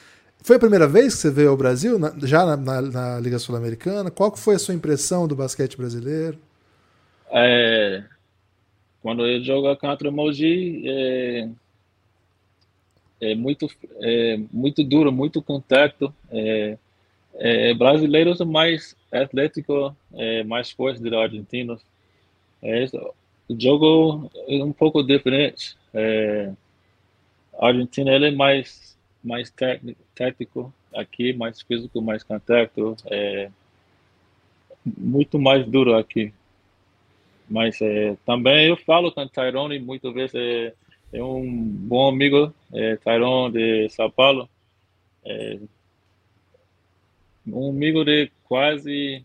Foi 0.43 0.57
a 0.57 0.61
primeira 0.61 0.89
vez 0.89 1.15
que 1.15 1.21
você 1.23 1.31
veio 1.31 1.51
ao 1.51 1.57
Brasil, 1.57 1.99
na- 1.99 2.15
já 2.25 2.47
na, 2.47 2.57
na- 2.57 2.83
na 2.83 3.21
Liga 3.21 3.39
Sul-Americana? 3.39 4.11
Qual 4.11 4.33
que 4.33 4.39
foi 4.41 4.57
a 4.57 4.59
sua 4.61 4.75
impressão 4.75 5.29
do 5.29 5.37
basquete 5.37 5.77
brasileiro? 5.77 6.39
É, 7.31 8.05
quando 9.01 9.27
eu 9.27 9.43
jogo 9.45 9.77
contra 9.79 10.09
o 10.09 10.13
Mogi, 10.13 10.85
é, 10.89 11.51
é 13.21 13.35
muito, 13.35 13.69
é 14.01 14.39
muito 14.53 14.85
duro, 14.85 15.13
muito 15.13 15.43
contato. 15.43 16.13
É, 16.31 16.79
é, 17.35 17.75
brasileiros 17.75 18.41
mais 18.41 18.97
atléticos, 19.13 19.93
é, 20.15 20.43
mais 20.45 20.71
fortes 20.71 21.01
do 21.01 21.09
que 21.09 21.17
argentinos. 21.17 21.81
É, 22.63 22.87
o 23.49 23.61
jogo 23.61 24.31
é 24.49 24.63
um 24.63 24.73
pouco 24.73 25.03
diferente. 25.03 25.77
É, 25.95 26.53
a 27.59 27.69
Argentina 27.69 28.13
ele 28.13 28.29
é 28.29 28.31
mais 28.31 28.89
mais 29.23 29.53
tático, 30.15 30.73
aqui 30.95 31.33
mais 31.33 31.61
físico, 31.61 32.01
mais 32.01 32.23
contato, 32.23 32.97
é, 33.07 33.51
muito 34.85 35.39
mais 35.39 35.67
duro 35.67 35.97
aqui. 35.97 36.33
Mas 37.49 37.81
é, 37.81 38.17
também 38.25 38.69
eu 38.69 38.77
falo 38.77 39.11
com 39.13 39.27
Tyrone 39.27 39.79
muitas 39.79 40.13
vezes 40.15 40.35
é, 40.35 40.73
é 41.13 41.23
um 41.23 41.65
bom 41.65 42.09
amigo, 42.09 42.55
é, 42.73 42.97
Tyrone 42.97 43.53
de 43.53 43.89
São 43.91 44.11
Paulo, 44.11 44.49
é, 45.25 45.59
um 47.47 47.71
amigo 47.71 48.05
de 48.05 48.31
quase 48.45 49.25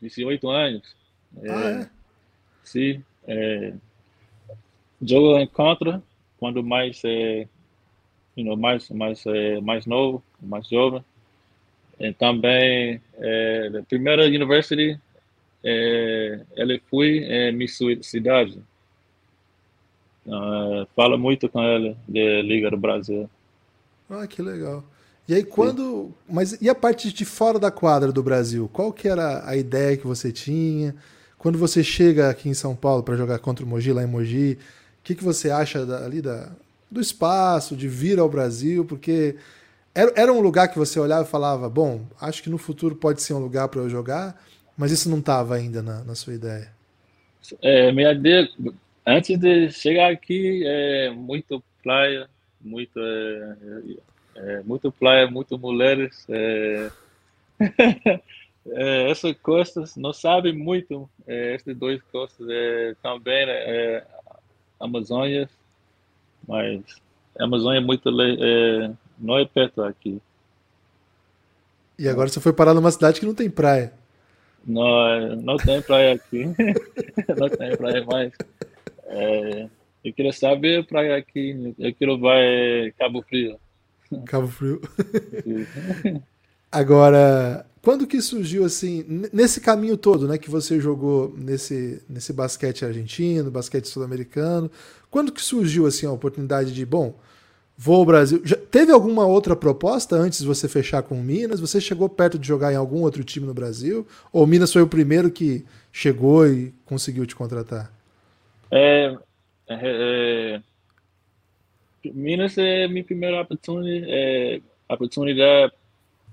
18 0.00 0.48
anos. 0.48 0.96
É, 1.42 1.50
Ah, 1.50 1.80
é? 1.82 1.88
Sim, 2.64 3.04
é, 3.26 3.74
jogo 5.02 5.38
em 5.38 5.46
contra 5.46 6.02
quando 6.38 6.62
mais 6.62 7.02
é, 7.04 7.48
you 8.36 8.44
know, 8.44 8.56
mais 8.56 8.88
mais 8.90 9.24
é, 9.26 9.60
mais 9.60 9.86
novo, 9.86 10.22
mais 10.40 10.68
jovem. 10.68 11.04
E 11.98 12.12
também 12.12 13.00
é, 13.14 13.70
da 13.70 13.82
primeira 13.82 14.24
university 14.26 14.98
é, 15.64 16.40
ele 16.56 16.80
foi 16.90 17.18
em 17.18 17.52
minha 17.52 17.68
ci- 17.68 18.02
cidade. 18.02 18.60
Ah, 20.26 20.86
fala 20.96 21.16
muito 21.18 21.48
com 21.48 21.62
ele 21.62 21.96
de 22.08 22.42
Liga 22.42 22.70
do 22.70 22.76
Brasil. 22.78 23.28
Ah, 24.08 24.26
que 24.26 24.42
legal. 24.42 24.84
E 25.26 25.34
aí 25.34 25.42
quando. 25.44 26.12
Mas 26.28 26.60
e 26.60 26.68
a 26.68 26.74
parte 26.74 27.12
de 27.12 27.24
fora 27.24 27.58
da 27.58 27.70
quadra 27.70 28.12
do 28.12 28.22
Brasil? 28.22 28.68
Qual 28.72 28.92
que 28.92 29.08
era 29.08 29.48
a 29.48 29.56
ideia 29.56 29.96
que 29.96 30.06
você 30.06 30.30
tinha? 30.32 30.94
Quando 31.38 31.58
você 31.58 31.82
chega 31.82 32.28
aqui 32.30 32.48
em 32.48 32.54
São 32.54 32.74
Paulo 32.76 33.02
para 33.02 33.16
jogar 33.16 33.38
contra 33.38 33.64
o 33.64 33.68
Mogi, 33.68 33.92
lá 33.92 34.02
em 34.02 34.06
Mogi, 34.06 34.58
o 35.00 35.02
que, 35.04 35.14
que 35.14 35.24
você 35.24 35.50
acha 35.50 35.84
da- 35.84 36.04
ali 36.04 36.22
da, 36.22 36.50
do 36.90 37.00
espaço, 37.00 37.76
de 37.76 37.88
vir 37.88 38.18
ao 38.18 38.28
Brasil? 38.28 38.84
Porque 38.84 39.36
era, 39.94 40.12
era 40.16 40.32
um 40.32 40.40
lugar 40.40 40.68
que 40.68 40.78
você 40.78 41.00
olhava 41.00 41.24
e 41.26 41.30
falava, 41.30 41.68
bom, 41.70 42.06
acho 42.20 42.42
que 42.42 42.50
no 42.50 42.58
futuro 42.58 42.96
pode 42.96 43.22
ser 43.22 43.34
um 43.34 43.38
lugar 43.40 43.68
para 43.68 43.80
eu 43.82 43.90
jogar, 43.90 44.42
mas 44.76 44.92
isso 44.92 45.10
não 45.10 45.18
estava 45.20 45.56
ainda 45.56 45.82
na, 45.82 46.04
na 46.04 46.14
sua 46.14 46.34
ideia. 46.34 46.72
É, 47.62 47.92
minha 47.92 48.12
ideia, 48.12 48.48
antes 49.06 49.38
de 49.38 49.70
chegar 49.70 50.10
aqui, 50.10 50.62
é 50.66 51.10
muito 51.10 51.62
praia, 51.82 52.28
muito, 52.60 52.98
é, 52.98 53.56
é, 54.36 54.62
muito 54.62 54.90
praia, 54.90 55.30
muito 55.30 55.58
mulheres. 55.58 56.26
É, 56.28 56.90
é, 58.68 59.10
essas 59.10 59.36
costas, 59.38 59.96
não 59.96 60.12
sabe 60.12 60.52
muito, 60.52 61.08
é, 61.26 61.54
essas 61.54 61.76
duas 61.76 62.00
costas 62.10 62.46
é, 62.48 62.94
também, 63.02 63.44
é, 63.48 64.04
Amazônia, 64.80 65.48
mas 66.46 66.82
a 67.38 67.44
Amazônia 67.44 67.78
é 67.78 67.82
muito, 67.82 68.08
é, 68.08 68.90
não 69.18 69.38
é 69.38 69.44
perto 69.44 69.82
aqui. 69.82 70.20
E 71.98 72.08
agora 72.08 72.28
você 72.28 72.40
foi 72.40 72.52
parar 72.52 72.74
numa 72.74 72.90
cidade 72.90 73.20
que 73.20 73.26
não 73.26 73.34
tem 73.34 73.48
praia. 73.48 73.92
Não, 74.66 75.08
é, 75.08 75.36
não 75.36 75.56
tem 75.56 75.80
praia 75.82 76.14
aqui. 76.14 76.46
não 77.38 77.48
tem 77.48 77.76
praia 77.76 78.04
mais. 78.04 78.32
É, 79.06 79.68
eu 80.04 80.12
queria 80.12 80.32
saber 80.32 80.86
praia 80.86 81.16
aqui. 81.16 81.74
Eu 81.78 81.94
quero 81.94 82.18
vai 82.18 82.92
Cabo 82.98 83.22
Frio. 83.22 83.58
Cabo 84.26 84.48
Frio. 84.48 84.80
Agora, 86.70 87.64
quando 87.80 88.06
que 88.06 88.20
surgiu 88.20 88.64
assim, 88.64 89.04
nesse 89.32 89.60
caminho 89.60 89.96
todo, 89.96 90.26
né, 90.26 90.38
que 90.38 90.50
você 90.50 90.80
jogou 90.80 91.34
nesse, 91.36 92.02
nesse 92.08 92.32
basquete 92.32 92.84
argentino, 92.84 93.50
basquete 93.50 93.86
sul-americano, 93.86 94.70
quando 95.10 95.30
que 95.30 95.42
surgiu 95.42 95.86
assim 95.86 96.06
a 96.06 96.10
oportunidade 96.10 96.72
de, 96.72 96.84
bom, 96.84 97.14
vou 97.76 97.96
ao 97.96 98.04
Brasil? 98.04 98.40
Já 98.44 98.56
teve 98.56 98.90
alguma 98.90 99.26
outra 99.26 99.54
proposta 99.54 100.16
antes 100.16 100.40
de 100.40 100.46
você 100.46 100.66
fechar 100.66 101.02
com 101.02 101.20
o 101.20 101.22
Minas? 101.22 101.60
Você 101.60 101.80
chegou 101.80 102.08
perto 102.08 102.38
de 102.38 102.48
jogar 102.48 102.72
em 102.72 102.76
algum 102.76 103.02
outro 103.02 103.22
time 103.22 103.46
no 103.46 103.54
Brasil? 103.54 104.06
Ou 104.32 104.44
o 104.44 104.46
Minas 104.46 104.72
foi 104.72 104.82
o 104.82 104.88
primeiro 104.88 105.30
que 105.30 105.64
chegou 105.92 106.46
e 106.46 106.74
conseguiu 106.84 107.24
te 107.26 107.36
contratar? 107.36 107.92
É, 108.74 109.16
é, 109.68 110.60
é, 112.04 112.10
Minas 112.12 112.58
é 112.58 112.86
minha 112.88 113.04
primeira 113.04 113.40
oportunidade, 113.40 114.06
é, 114.10 114.60
oportunidade 114.88 115.72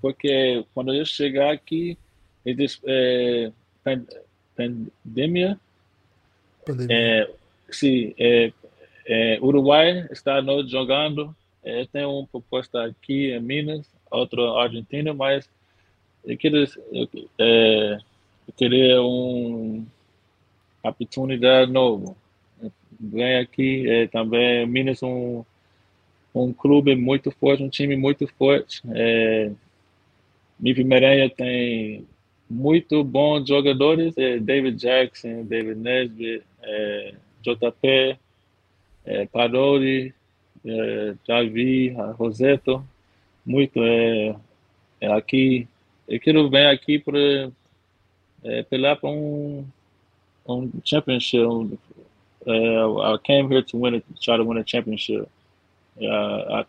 porque 0.00 0.64
quando 0.74 0.92
eu 0.92 1.04
chegar 1.04 1.52
aqui, 1.52 1.96
é, 2.44 3.52
pan- 3.84 4.04
pandemia, 4.56 5.58
Pandemia. 6.64 6.96
É, 6.96 7.30
sim, 7.70 8.14
é, 8.18 8.52
é, 9.06 9.38
Uruguai 9.40 10.06
está 10.10 10.40
não 10.40 10.66
jogando. 10.66 11.34
É, 11.64 11.86
tem 11.86 12.04
uma 12.04 12.26
proposta 12.26 12.84
aqui 12.84 13.32
em 13.32 13.40
Minas, 13.40 13.86
outra 14.10 14.42
Argentina, 14.60 15.14
mas 15.14 15.48
eu 16.24 16.36
queria, 16.36 16.66
eu, 16.92 17.08
é, 17.38 17.98
eu 18.48 18.54
queria 18.56 19.02
uma 19.02 19.84
oportunidade 20.82 21.70
nova. 21.70 22.16
Vem 23.02 23.38
aqui 23.38 23.90
é, 23.90 24.06
também 24.06 24.66
Minas 24.66 25.02
um 25.02 25.44
um 26.34 26.52
clube 26.52 26.96
muito 26.96 27.30
forte, 27.30 27.62
um 27.62 27.68
time 27.68 27.96
muito 27.96 28.26
forte. 28.26 28.82
É, 28.94 29.50
Mipi 30.58 30.82
Merenha 30.84 31.28
tem 31.28 32.06
muito 32.48 33.04
bons 33.04 33.46
jogadores, 33.46 34.16
é, 34.16 34.38
David 34.38 34.78
Jackson, 34.78 35.44
David 35.44 35.78
Nesbitt, 35.78 36.42
é, 36.62 37.14
JP, 37.42 38.18
é, 39.04 39.26
Parodi, 39.26 40.14
é, 40.64 41.14
Javi, 41.26 41.90
Roseto, 42.16 42.82
muito 43.44 43.82
é, 43.82 44.34
é 45.00 45.12
aqui. 45.12 45.68
Eu 46.08 46.18
quero 46.20 46.48
vir 46.48 46.66
aqui 46.66 46.98
para 46.98 47.50
é, 48.44 48.62
pelar 48.62 48.96
para 48.96 49.10
um 49.10 49.66
um 50.46 50.70
championship. 50.84 51.44
Um, 51.44 51.78
I 52.46 53.18
came 53.22 53.48
here 53.48 53.62
to 53.62 53.76
win, 53.78 53.96
a, 53.96 54.02
try 54.20 54.36
to 54.36 54.44
win 54.44 54.58
a 54.58 54.64
championship. 54.64 55.28
Uh, 55.96 56.62
I, 56.62 56.66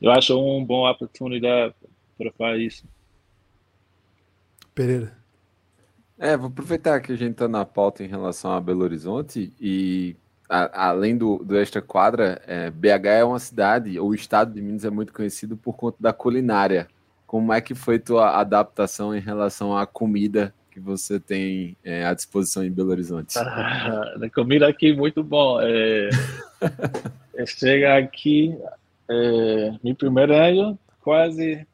eu 0.00 0.10
acho 0.10 0.38
uma 0.38 0.64
boa 0.64 0.90
oportunidade 0.90 1.74
para 2.18 2.30
fazer 2.32 2.62
isso. 2.62 2.84
Pereira. 4.74 5.16
É, 6.18 6.36
vou 6.36 6.48
aproveitar 6.48 7.00
que 7.00 7.12
a 7.12 7.16
gente 7.16 7.32
está 7.32 7.48
na 7.48 7.64
pauta 7.64 8.02
em 8.02 8.06
relação 8.06 8.52
a 8.52 8.60
Belo 8.60 8.82
Horizonte 8.82 9.52
e 9.60 10.16
a, 10.48 10.88
além 10.88 11.16
do, 11.16 11.38
do 11.38 11.56
extra 11.56 11.82
quadra, 11.82 12.40
é, 12.46 12.70
BH 12.70 13.06
é 13.06 13.24
uma 13.24 13.38
cidade, 13.38 13.98
o 13.98 14.14
estado 14.14 14.54
de 14.54 14.62
Minas 14.62 14.84
é 14.84 14.90
muito 14.90 15.12
conhecido 15.12 15.56
por 15.56 15.74
conta 15.74 15.96
da 16.00 16.12
culinária. 16.12 16.88
Como 17.26 17.52
é 17.52 17.60
que 17.60 17.74
foi 17.74 17.98
tua 17.98 18.38
adaptação 18.38 19.14
em 19.14 19.20
relação 19.20 19.76
à 19.76 19.86
comida 19.86 20.54
que 20.76 20.80
você 20.80 21.18
tem 21.18 21.74
é, 21.82 22.04
à 22.04 22.12
disposição 22.12 22.62
em 22.62 22.70
Belo 22.70 22.90
Horizonte? 22.90 23.38
Ah, 23.38 24.14
a 24.22 24.28
comida 24.28 24.68
aqui 24.68 24.92
muito 24.92 25.24
bom. 25.24 25.58
É, 25.62 26.10
é 27.34 27.46
chega 27.46 27.96
aqui, 27.96 28.54
é, 29.08 29.72
meu 29.82 29.94
primeiro 29.94 30.34
ano, 30.34 30.78
quase 31.00 31.66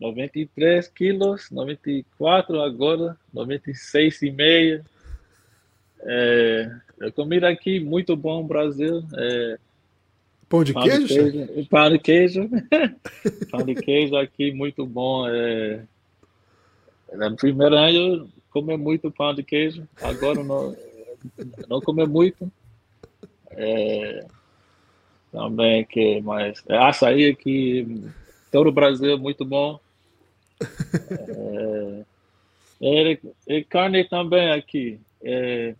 93 0.00 0.88
quilos, 0.88 1.50
94 1.50 2.62
agora, 2.62 3.14
96 3.30 4.22
e 4.22 4.30
meio. 4.30 4.84
É, 6.00 6.72
a 7.02 7.10
comida 7.10 7.46
aqui 7.46 7.78
muito 7.78 8.16
bom 8.16 8.42
Brasil. 8.42 9.04
É, 9.18 9.58
pão 10.48 10.64
de 10.64 10.72
pão 10.72 10.82
queijo? 10.82 11.06
De 11.06 11.14
queijo 11.14 11.68
pão 11.68 11.90
de 11.90 11.98
queijo. 11.98 12.48
pão 13.52 13.66
de 13.66 13.74
queijo 13.74 14.16
aqui 14.16 14.50
muito 14.50 14.86
bom. 14.86 15.28
É, 15.28 15.82
no 17.12 17.36
primeiro 17.36 17.76
ano 17.76 18.28
comi 18.50 18.76
muito 18.76 19.10
pão 19.10 19.34
de 19.34 19.42
queijo, 19.42 19.86
agora 20.00 20.42
não, 20.42 20.76
não 21.68 21.80
comi 21.80 22.06
muito. 22.06 22.50
É, 23.50 24.26
também 25.32 25.84
que 25.84 26.20
mais 26.20 26.62
é, 26.68 26.76
açaí 26.76 27.28
aqui 27.28 28.04
todo 28.50 28.68
o 28.68 28.72
Brasil 28.72 29.18
muito 29.18 29.44
bom 29.44 29.78
é, 31.20 32.04
é, 32.80 33.18
é, 33.46 33.64
carne 33.64 34.04
também 34.04 34.52
aqui 34.52 35.00
é, 35.22 35.74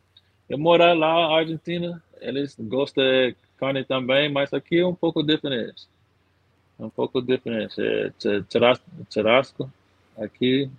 eu 0.48 0.58
moro 0.58 0.82
lá 0.82 1.28
na 1.28 1.36
Argentina 1.36 2.02
eles 2.20 2.56
gostam 2.58 3.04
de 3.04 3.36
carne 3.56 3.84
também 3.84 4.30
mas 4.30 4.52
aqui 4.52 4.80
é 4.80 4.86
um 4.86 4.94
pouco 4.94 5.22
diferente 5.22 5.86
um 6.78 6.90
pouco 6.90 7.22
diferente 7.22 7.80
é, 7.80 8.12
churrasco 9.10 9.70
aqui 10.16 10.70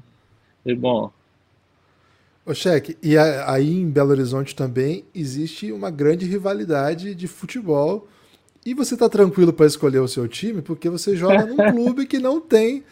é 0.72 0.76
bom 0.76 1.12
Ô, 2.50 2.54
Cheque, 2.56 2.98
e 3.04 3.16
aí 3.16 3.72
em 3.72 3.88
Belo 3.88 4.10
Horizonte 4.10 4.56
também 4.56 5.06
existe 5.14 5.72
uma 5.72 5.92
grande 5.92 6.26
rivalidade 6.26 7.14
de 7.14 7.28
futebol. 7.28 8.08
E 8.66 8.74
você 8.74 8.98
tá 8.98 9.08
tranquilo 9.08 9.54
para 9.54 9.68
escolher 9.68 10.00
o 10.00 10.08
seu 10.08 10.28
time 10.28 10.64
porque 10.64 10.90
você 10.90 11.16
joga 11.16 11.46
num 11.46 11.58
clube 11.72 12.08
que 12.08 12.18
não 12.18 12.42
tem. 12.42 12.84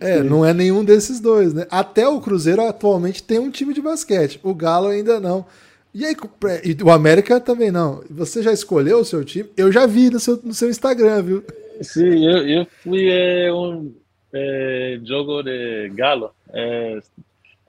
É, 0.00 0.22
não 0.22 0.42
é 0.42 0.54
nenhum 0.54 0.82
desses 0.82 1.20
dois, 1.20 1.52
né? 1.52 1.66
Até 1.70 2.08
o 2.08 2.18
Cruzeiro 2.18 2.62
atualmente 2.62 3.22
tem 3.22 3.38
um 3.38 3.50
time 3.50 3.74
de 3.74 3.82
basquete. 3.82 4.40
O 4.42 4.54
Galo 4.54 4.88
ainda 4.88 5.20
não. 5.20 5.44
E 5.92 6.06
aí, 6.06 6.16
e 6.64 6.82
o 6.82 6.90
América 6.90 7.38
também 7.38 7.70
não. 7.70 8.02
Você 8.10 8.42
já 8.42 8.54
escolheu 8.54 9.00
o 9.00 9.04
seu 9.04 9.22
time? 9.22 9.50
Eu 9.54 9.70
já 9.70 9.84
vi 9.84 10.08
no 10.08 10.18
seu, 10.18 10.40
no 10.42 10.54
seu 10.54 10.70
Instagram, 10.70 11.22
viu? 11.22 11.44
Sim, 11.82 12.26
eu, 12.26 12.48
eu 12.48 12.66
fui 12.82 13.06
é, 13.10 13.52
um 13.52 13.92
é, 14.34 15.00
jogo 15.04 15.42
de 15.42 15.88
Galo. 15.90 16.32
É, 16.52 17.00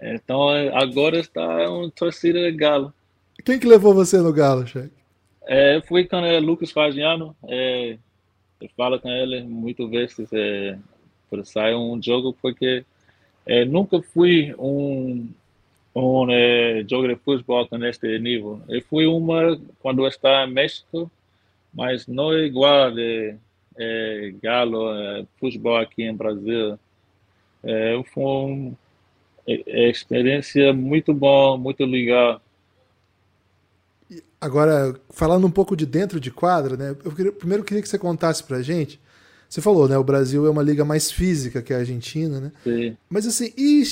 então 0.02 0.50
agora 0.74 1.20
está 1.20 1.70
um 1.72 1.90
torcida 1.90 2.40
de 2.40 2.52
Galo. 2.58 2.94
Quem 3.44 3.60
que 3.60 3.68
levou 3.68 3.94
você 3.94 4.18
no 4.18 4.34
Galo, 4.34 4.66
Cheque? 4.66 4.92
É, 5.48 5.80
fui 5.88 6.06
com 6.06 6.18
o 6.18 6.40
Lucas 6.40 6.72
Fagiano. 6.72 7.36
É, 7.48 7.98
eu 8.60 8.70
falo 8.75 9.00
com 9.00 9.10
ele 9.10 9.44
muitas 9.44 9.90
vezes 9.90 10.28
é, 10.34 10.78
para 11.30 11.46
sair 11.46 11.75
um 11.75 12.01
jogo 12.01 12.36
porque 12.42 12.84
é, 13.46 13.64
nunca 13.64 14.01
fui 14.01 14.54
um 14.58 15.30
um 15.96 16.30
é, 16.30 16.84
jogo 16.90 17.08
de 17.08 17.16
futebol 17.16 17.66
com 17.68 17.84
este 17.86 18.20
nível. 18.20 18.60
Eu 18.68 18.82
fui 18.82 19.06
uma 19.06 19.58
quando 19.80 20.06
estava 20.06 20.50
em 20.50 20.54
México, 20.54 21.10
mas 21.74 22.06
não 22.06 22.34
é 22.34 22.42
igual 22.42 22.92
de 22.92 23.36
é, 23.77 24.33
Galo, 24.42 24.94
é, 24.94 25.25
futebol 25.40 25.77
aqui 25.77 26.03
em 26.03 26.16
Brasil. 26.16 26.77
É, 27.64 28.01
foi 28.14 28.24
um, 28.24 28.75
é, 29.48 29.90
experiência 29.90 30.74
muito 30.74 31.14
bom, 31.14 31.57
muito 31.57 31.85
legal. 31.85 32.42
Agora, 34.40 34.96
falando 35.09 35.48
um 35.48 35.51
pouco 35.51 35.75
de 35.75 35.85
dentro 35.85 36.20
de 36.20 36.29
quadra, 36.31 36.77
né? 36.77 36.96
Eu 37.03 37.11
queria, 37.11 37.31
primeiro 37.31 37.64
queria 37.64 37.81
que 37.81 37.90
você 37.90 37.98
contasse 37.98 38.44
pra 38.44 38.61
gente. 38.61 39.00
Você 39.50 39.61
falou, 39.61 39.88
né? 39.88 39.98
O 39.98 40.03
Brasil 40.03 40.46
é 40.46 40.50
uma 40.50 40.61
liga 40.61 40.83
mais 40.83 41.11
física 41.11 41.61
que 41.61 41.74
a 41.74 41.77
Argentina, 41.77 42.40
né? 42.40 42.51
Sim. 42.64 42.98
Mas 43.09 43.25
assim, 43.25 43.53
e 43.57 43.83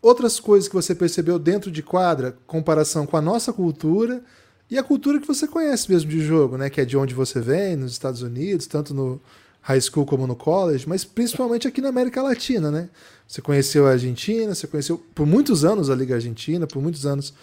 outras 0.00 0.40
coisas 0.40 0.68
que 0.68 0.74
você 0.74 0.94
percebeu 0.94 1.38
dentro 1.38 1.70
de 1.70 1.82
quadra, 1.82 2.36
comparação 2.46 3.06
com 3.06 3.16
a 3.16 3.20
nossa 3.20 3.52
cultura 3.52 4.22
e 4.70 4.78
a 4.78 4.82
cultura 4.82 5.20
que 5.20 5.26
você 5.26 5.48
conhece 5.48 5.90
mesmo 5.90 6.10
de 6.10 6.20
jogo, 6.20 6.56
né? 6.56 6.70
Que 6.70 6.80
é 6.80 6.84
de 6.84 6.96
onde 6.96 7.12
você 7.12 7.40
vem, 7.40 7.74
nos 7.76 7.92
Estados 7.92 8.22
Unidos, 8.22 8.66
tanto 8.66 8.94
no 8.94 9.20
high 9.62 9.80
school 9.80 10.06
como 10.06 10.26
no 10.26 10.36
college, 10.36 10.88
mas 10.88 11.04
principalmente 11.04 11.66
aqui 11.66 11.80
na 11.80 11.88
América 11.88 12.22
Latina, 12.22 12.70
né? 12.70 12.88
Você 13.26 13.42
conheceu 13.42 13.86
a 13.86 13.90
Argentina, 13.90 14.54
você 14.54 14.66
conheceu 14.66 15.02
por 15.14 15.26
muitos 15.26 15.64
anos 15.64 15.90
a 15.90 15.94
Liga 15.94 16.14
Argentina, 16.14 16.66
por 16.66 16.80
muitos 16.80 17.04
anos 17.04 17.34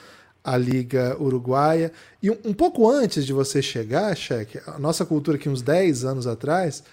a 0.44 0.56
Liga 0.56 1.18
Uruguaia. 1.20 1.92
E 2.24 2.32
um, 2.32 2.38
um 2.46 2.54
pouco 2.54 2.90
antes 2.90 3.26
de 3.26 3.34
você 3.34 3.62
chegar, 3.62 4.16
Cheque, 4.16 4.60
a 4.66 4.80
nossa 4.80 5.06
cultura 5.06 5.38
aqui 5.38 5.50
uns 5.50 5.62
10 5.62 6.06
anos 6.06 6.28
atrás, 6.28 6.84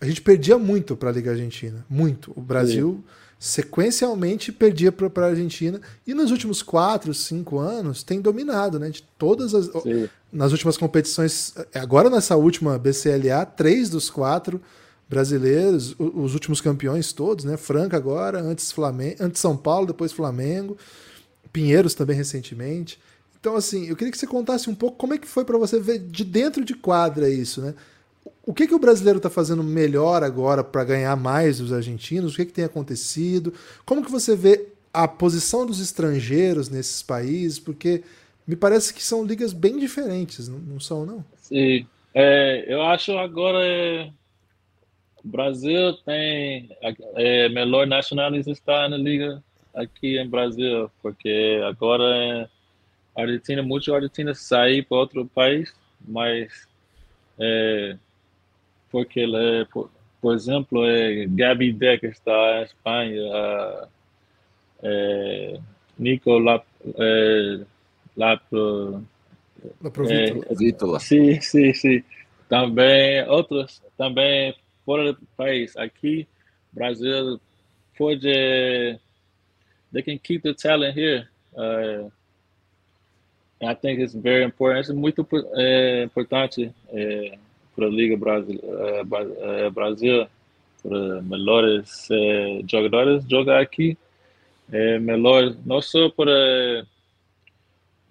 a 0.00 0.06
gente 0.06 0.22
perdia 0.22 0.58
muito 0.58 0.96
para 0.96 1.10
a 1.10 1.12
Liga 1.12 1.30
Argentina. 1.32 1.84
Muito. 1.88 2.32
O 2.34 2.40
Brasil 2.40 3.02
Sim. 3.04 3.14
Sequencialmente 3.44 4.50
perdia 4.50 4.90
para 4.90 5.26
a 5.26 5.28
Argentina. 5.28 5.78
E 6.06 6.14
nos 6.14 6.30
últimos 6.30 6.62
4, 6.62 7.12
5 7.12 7.58
anos 7.58 8.02
tem 8.02 8.18
dominado, 8.18 8.78
né? 8.78 8.88
De 8.88 9.02
todas 9.18 9.54
as. 9.54 9.66
Sim. 9.82 10.08
Nas 10.32 10.50
últimas 10.50 10.78
competições. 10.78 11.52
Agora 11.74 12.08
nessa 12.08 12.36
última 12.36 12.78
BCLA, 12.78 13.44
três 13.44 13.90
dos 13.90 14.08
quatro 14.08 14.62
brasileiros, 15.06 15.94
os 15.98 16.32
últimos 16.32 16.62
campeões 16.62 17.12
todos, 17.12 17.44
né? 17.44 17.58
Franca 17.58 17.98
agora, 17.98 18.40
antes 18.40 18.72
Flamengo, 18.72 19.16
antes 19.20 19.42
São 19.42 19.54
Paulo, 19.58 19.88
depois 19.88 20.10
Flamengo, 20.10 20.78
Pinheiros 21.52 21.92
também 21.94 22.16
recentemente. 22.16 22.98
Então, 23.38 23.56
assim, 23.56 23.86
eu 23.86 23.94
queria 23.94 24.10
que 24.10 24.16
você 24.16 24.26
contasse 24.26 24.70
um 24.70 24.74
pouco 24.74 24.96
como 24.96 25.12
é 25.12 25.18
que 25.18 25.28
foi 25.28 25.44
para 25.44 25.58
você 25.58 25.78
ver 25.78 25.98
de 25.98 26.24
dentro 26.24 26.64
de 26.64 26.72
quadra 26.72 27.28
isso, 27.28 27.60
né? 27.60 27.74
O 28.46 28.52
que, 28.52 28.66
que 28.66 28.74
o 28.74 28.78
brasileiro 28.78 29.16
está 29.16 29.30
fazendo 29.30 29.62
melhor 29.62 30.22
agora 30.22 30.62
para 30.62 30.84
ganhar 30.84 31.16
mais 31.16 31.58
dos 31.58 31.72
argentinos? 31.72 32.34
O 32.34 32.36
que, 32.36 32.44
que 32.44 32.52
tem 32.52 32.64
acontecido? 32.64 33.54
Como 33.86 34.04
que 34.04 34.10
você 34.10 34.36
vê 34.36 34.68
a 34.92 35.08
posição 35.08 35.64
dos 35.64 35.80
estrangeiros 35.80 36.68
nesses 36.68 37.02
países? 37.02 37.58
Porque 37.58 38.02
me 38.46 38.54
parece 38.54 38.92
que 38.92 39.02
são 39.02 39.24
ligas 39.24 39.52
bem 39.52 39.78
diferentes, 39.78 40.48
não, 40.48 40.78
são, 40.78 41.06
não? 41.06 41.24
Sim. 41.36 41.86
É, 42.14 42.64
eu 42.68 42.82
acho 42.82 43.16
agora 43.18 43.58
é, 43.64 44.10
o 45.24 45.28
Brasil 45.28 45.94
tem 46.04 46.68
é, 47.16 47.48
melhor 47.48 47.86
nacionalista 47.86 48.50
está 48.50 48.88
na 48.88 48.96
liga 48.96 49.42
aqui 49.74 50.18
em 50.18 50.28
Brasil, 50.28 50.90
porque 51.02 51.60
agora 51.66 52.04
é, 52.04 52.48
a 53.16 53.22
Argentina, 53.22 53.62
muitos 53.62 53.88
argentinos 53.88 54.38
saem 54.38 54.82
para 54.82 54.98
outro 54.98 55.26
país, 55.26 55.74
mas 56.06 56.68
é, 57.38 57.96
porque 58.94 59.22
é, 59.22 59.64
por, 59.64 59.90
por, 60.20 60.36
exemplo, 60.36 60.86
é, 60.86 61.26
Gabi 61.26 61.72
Deck 61.72 62.06
está 62.06 62.60
em 62.60 62.62
Espanha, 62.62 63.88
é, 64.84 65.58
Nico 65.98 66.38
Lap, 66.38 66.64
é, 66.96 67.64
Lap, 68.16 68.40
é, 70.08 70.98
sim, 71.00 71.40
sim, 71.40 71.74
sim. 71.74 72.04
Também 72.48 73.28
outros, 73.28 73.82
também 73.98 74.54
fora 74.86 75.12
do 75.12 75.26
país. 75.36 75.76
Aqui, 75.76 76.28
Brasil 76.72 77.40
pode. 77.98 79.00
They 79.92 80.02
can 80.04 80.18
keep 80.18 80.44
the 80.44 80.54
talent 80.54 80.96
here. 80.96 81.28
Uh, 81.56 82.10
I 83.60 83.74
think 83.74 84.00
it's 84.00 84.14
very 84.14 84.44
important. 84.44 84.88
É 84.88 84.92
muito 84.92 85.26
é, 85.56 86.04
importante 86.04 86.72
é, 86.90 87.38
para 87.74 87.86
a 87.86 87.90
Liga 87.90 88.16
Brasil, 88.16 88.60
é, 89.42 89.70
Brasil 89.70 90.26
para 90.82 91.22
melhores 91.22 92.08
é, 92.10 92.60
jogadores 92.70 93.24
jogar 93.28 93.60
aqui. 93.60 93.96
É 94.70 94.98
melhor 94.98 95.54
não 95.64 95.80
só 95.80 96.10
para 96.10 96.86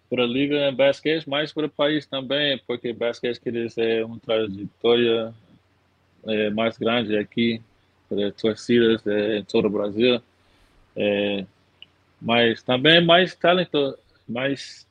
para 0.10 0.26
a 0.26 0.28
liga 0.28 0.70
em 0.70 0.76
basquete, 0.76 1.28
mas 1.28 1.52
para 1.52 1.66
o 1.66 1.70
país 1.70 2.06
também, 2.06 2.62
porque 2.68 2.94
basquete 2.94 3.40
quer 3.40 3.52
dizer 3.52 4.06
uma 4.06 4.20
trajetória 4.20 5.34
é, 6.28 6.52
mais 6.52 6.78
grande 6.78 7.18
aqui, 7.18 7.60
para 8.08 8.32
torcidas 8.32 9.06
é, 9.08 9.38
em 9.40 9.44
todo 9.44 9.66
o 9.66 9.72
Brasil. 9.72 10.22
É, 10.96 11.46
mas 12.22 12.62
também 12.62 13.04
mais 13.04 13.34
talento, 13.34 13.98
mais 14.30 14.88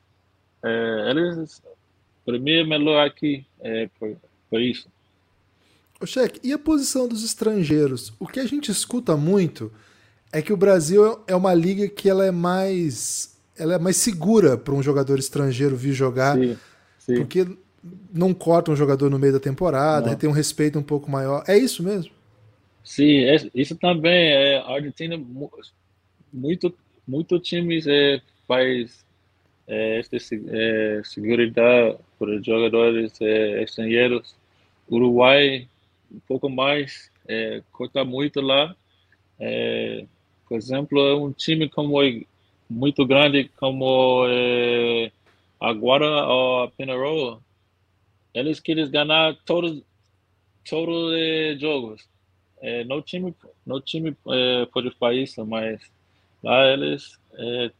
é, 0.61 1.09
eles 1.11 1.61
para 2.25 2.37
mim 2.37 2.51
é 2.51 2.63
melhor 2.65 3.05
aqui 3.05 3.45
por, 3.97 4.17
por 4.53 4.61
isso. 4.61 4.87
Ô, 5.99 6.05
Cheque, 6.05 6.39
e 6.43 6.53
a 6.53 6.59
posição 6.59 7.07
dos 7.07 7.23
estrangeiros? 7.23 8.13
O 8.19 8.27
que 8.27 8.39
a 8.39 8.45
gente 8.45 8.69
escuta 8.69 9.17
muito 9.17 9.71
é 10.31 10.43
que 10.43 10.53
o 10.53 10.57
Brasil 10.57 11.23
é 11.25 11.35
uma 11.35 11.55
liga 11.55 11.87
que 11.87 12.07
ela 12.07 12.23
é 12.23 12.29
mais, 12.29 13.35
ela 13.57 13.73
é 13.73 13.79
mais 13.79 13.97
segura 13.97 14.55
para 14.55 14.75
um 14.75 14.83
jogador 14.83 15.17
estrangeiro 15.17 15.75
vir 15.75 15.93
jogar, 15.93 16.37
sim, 16.37 16.55
sim. 16.99 17.15
porque 17.15 17.47
não 18.13 18.31
corta 18.31 18.69
um 18.69 18.75
jogador 18.75 19.09
no 19.09 19.17
meio 19.17 19.33
da 19.33 19.39
temporada, 19.39 20.11
não. 20.11 20.15
tem 20.15 20.29
um 20.29 20.33
respeito 20.33 20.77
um 20.77 20.83
pouco 20.83 21.09
maior. 21.09 21.43
É 21.47 21.57
isso 21.57 21.81
mesmo? 21.81 22.11
Sim, 22.83 23.23
é, 23.23 23.37
isso 23.55 23.75
também. 23.75 24.33
É, 24.33 24.57
a 24.57 24.69
Argentina, 24.69 25.19
muito, 26.31 26.71
muito 27.07 27.39
times 27.39 27.87
é, 27.87 28.21
faz 28.47 29.03
é, 29.67 29.97
esta 29.97 30.15
é, 30.15 31.01
segurança 31.03 31.97
para 32.19 32.39
jogadores 32.43 33.19
é, 33.19 33.63
estrangeiros. 33.63 34.42
Uruguai, 34.89 35.67
um 36.11 36.19
pouco 36.27 36.49
mais, 36.49 37.11
é, 37.27 37.61
corta 37.71 38.03
muito 38.03 38.41
lá. 38.41 38.75
É, 39.39 40.05
por 40.47 40.57
exemplo, 40.57 41.25
um 41.25 41.31
time 41.31 41.67
como 41.69 41.97
muito 42.69 43.05
grande 43.05 43.49
como 43.57 44.25
é, 44.27 45.11
agora 45.59 46.05
a 46.05 46.67
Penarol, 46.77 47.41
eles 48.33 48.59
querem 48.59 48.89
ganhar 48.89 49.35
todos 49.45 49.81
todos 50.67 51.11
os 51.11 51.13
é, 51.13 51.57
jogos. 51.59 52.07
É, 52.61 52.83
no 52.85 53.01
time 53.01 53.35
no 53.65 53.81
time 53.81 54.15
é, 54.29 54.67
fazer 54.97 55.21
isso, 55.21 55.45
mas 55.45 55.81
lá 56.41 56.65
eles 56.67 57.19
é, 57.33 57.71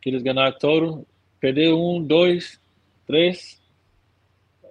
querem 0.00 0.22
ganhar 0.22 0.52
todo, 0.52 1.06
perder 1.40 1.72
um, 1.72 2.02
dois, 2.02 2.60
três 3.06 3.61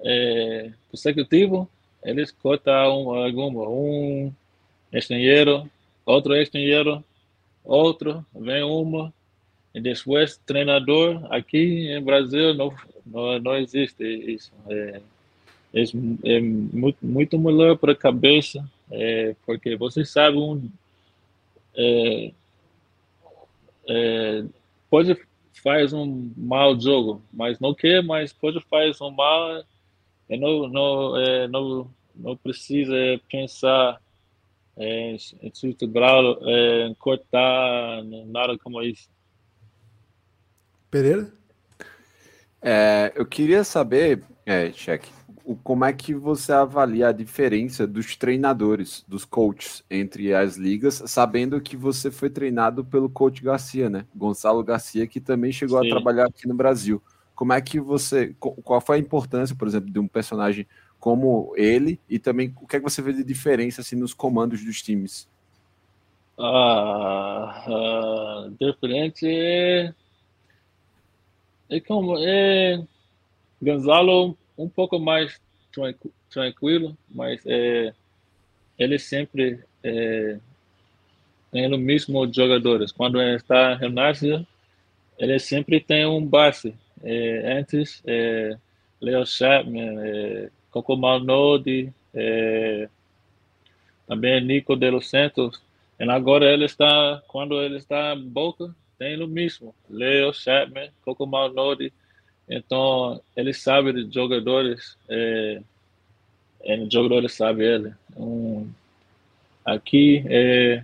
é, 0.03 0.71
consecutivo, 0.89 1.69
eles 2.03 2.31
cortam 2.31 3.07
um, 3.07 3.15
alguma, 3.15 3.67
um 3.67 4.33
estrangeiro, 4.91 5.69
outro 6.05 6.35
estrangeiro, 6.35 7.03
outro, 7.63 8.25
vem 8.33 8.63
uma, 8.63 9.13
e 9.73 9.79
depois 9.79 10.37
treinador. 10.45 11.25
Aqui 11.33 11.89
em 11.89 12.01
Brasil 12.01 12.53
não, 12.53 12.73
não, 13.05 13.39
não 13.39 13.55
existe 13.57 14.03
isso. 14.03 14.51
É, 14.67 15.01
é, 15.73 15.83
é 16.25 16.39
muito, 16.39 16.97
muito 17.01 17.39
melhor 17.39 17.77
para 17.77 17.93
a 17.93 17.95
cabeça, 17.95 18.67
é, 18.91 19.35
porque 19.45 19.75
você 19.75 20.03
sabe 20.03 20.37
um. 20.37 20.69
É, 21.75 22.31
é, 23.87 24.43
pode 24.89 25.17
faz 25.63 25.93
um 25.93 26.31
mau 26.35 26.79
jogo, 26.79 27.21
mas 27.31 27.59
não 27.59 27.73
quer, 27.73 28.03
mas 28.03 28.33
pode 28.33 28.59
faz 28.61 28.99
um 28.99 29.11
mal. 29.11 29.63
Não, 30.38 30.67
não, 30.67 31.17
é, 31.17 31.48
não, 31.48 31.91
não 32.15 32.38
precisa 32.38 32.96
pensar 33.30 34.02
é, 34.78 35.12
em 35.12 35.54
certo 35.54 35.88
grau, 35.88 36.38
é, 36.41 36.94
cortar, 36.98 38.04
nada 38.28 38.58
como 38.58 38.82
isso. 38.82 39.10
Pereira? 40.89 41.32
É, 42.62 43.12
eu 43.15 43.26
queria 43.26 43.63
saber, 43.63 44.24
é, 44.46 44.72
Cheque, 44.72 45.10
como 45.63 45.84
é 45.84 45.91
que 45.91 46.13
você 46.13 46.52
avalia 46.52 47.08
a 47.08 47.12
diferença 47.12 47.88
dos 47.88 48.15
treinadores, 48.15 49.04
dos 49.08 49.26
coaches 49.26 49.84
entre 49.89 50.34
as 50.34 50.56
ligas, 50.56 51.02
sabendo 51.08 51.60
que 51.60 51.76
você 51.76 52.12
foi 52.12 52.30
treinado 52.30 52.86
pelo 52.86 53.10
coach 53.10 53.44
Garcia, 53.44 53.89
né? 53.89 54.06
Gonçalo 54.15 54.63
Garcia, 54.63 55.08
que 55.08 55.20
também 55.20 55.52
chegou 55.52 55.82
Sim. 55.82 55.88
a 55.88 55.89
trabalhar 55.89 56.28
aqui 56.28 56.48
no 56.48 56.54
Brasil. 56.54 57.02
Como 57.41 57.54
é 57.54 57.60
que 57.60 57.80
você. 57.80 58.36
Qual 58.39 58.80
foi 58.80 58.97
a 58.97 58.99
importância, 58.99 59.56
por 59.56 59.67
exemplo, 59.67 59.89
de 59.89 59.97
um 59.97 60.08
personagem 60.08 60.67
como 60.99 61.56
ele 61.58 61.99
e 62.08 62.19
também 62.19 62.54
o 62.62 62.67
que 62.67 62.75
é 62.75 62.80
que 62.80 62.88
você 62.88 63.01
vê 63.01 63.12
de 63.13 63.23
diferença 63.23 63.82
assim, 63.82 63.95
nos 63.95 64.13
comandos 64.13 64.63
dos 64.63 64.80
times? 64.80 65.27
Ah, 66.38 67.65
ah 67.67 68.49
diferente 68.60 69.25
é, 69.27 69.91
é 71.67 71.80
como 71.80 72.15
é 72.19 72.86
Gonzalo 73.60 74.38
um 74.56 74.69
pouco 74.69 74.99
mais 74.99 75.41
tranquilo, 76.30 76.95
mas 77.10 77.41
é, 77.47 77.91
ele 78.77 78.99
sempre 78.99 79.63
é, 79.84 80.38
tem 81.51 81.73
o 81.73 81.77
mesmo 81.80 82.32
jogadores. 82.32 82.91
Quando 82.91 83.19
ele 83.19 83.38
está 83.38 83.73
renascendo, 83.73 84.45
ele 85.17 85.39
sempre 85.39 85.80
tem 85.80 86.06
um 86.06 86.23
base. 86.23 86.75
É, 87.03 87.57
antes, 87.57 88.01
é, 88.05 88.57
Leo 88.99 89.25
Chapman, 89.25 89.99
é, 89.99 90.49
Coco 90.69 90.95
Malnodi, 90.95 91.93
também 94.07 94.43
Nico 94.43 94.75
de 94.75 94.89
los 94.89 95.09
Santos. 95.09 95.61
E 95.99 96.03
agora 96.09 96.45
ele 96.45 96.65
está, 96.65 97.21
quando 97.27 97.61
ele 97.61 97.77
está 97.77 98.13
em 98.13 98.27
Boca, 98.27 98.73
tem 98.97 99.21
o 99.21 99.27
mesmo. 99.27 99.73
Leo 99.89 100.33
Chapman, 100.33 100.89
Coco 101.03 101.25
Malnodi. 101.25 101.93
Então, 102.49 103.21
ele 103.35 103.53
sabe 103.53 103.93
de 103.93 104.13
jogadores, 104.13 104.97
é, 105.07 105.61
é, 106.63 106.89
jogadores 106.91 107.33
sabe 107.33 107.63
ele. 107.63 107.93
Um, 108.17 108.69
aqui, 109.63 110.23
é, 110.27 110.83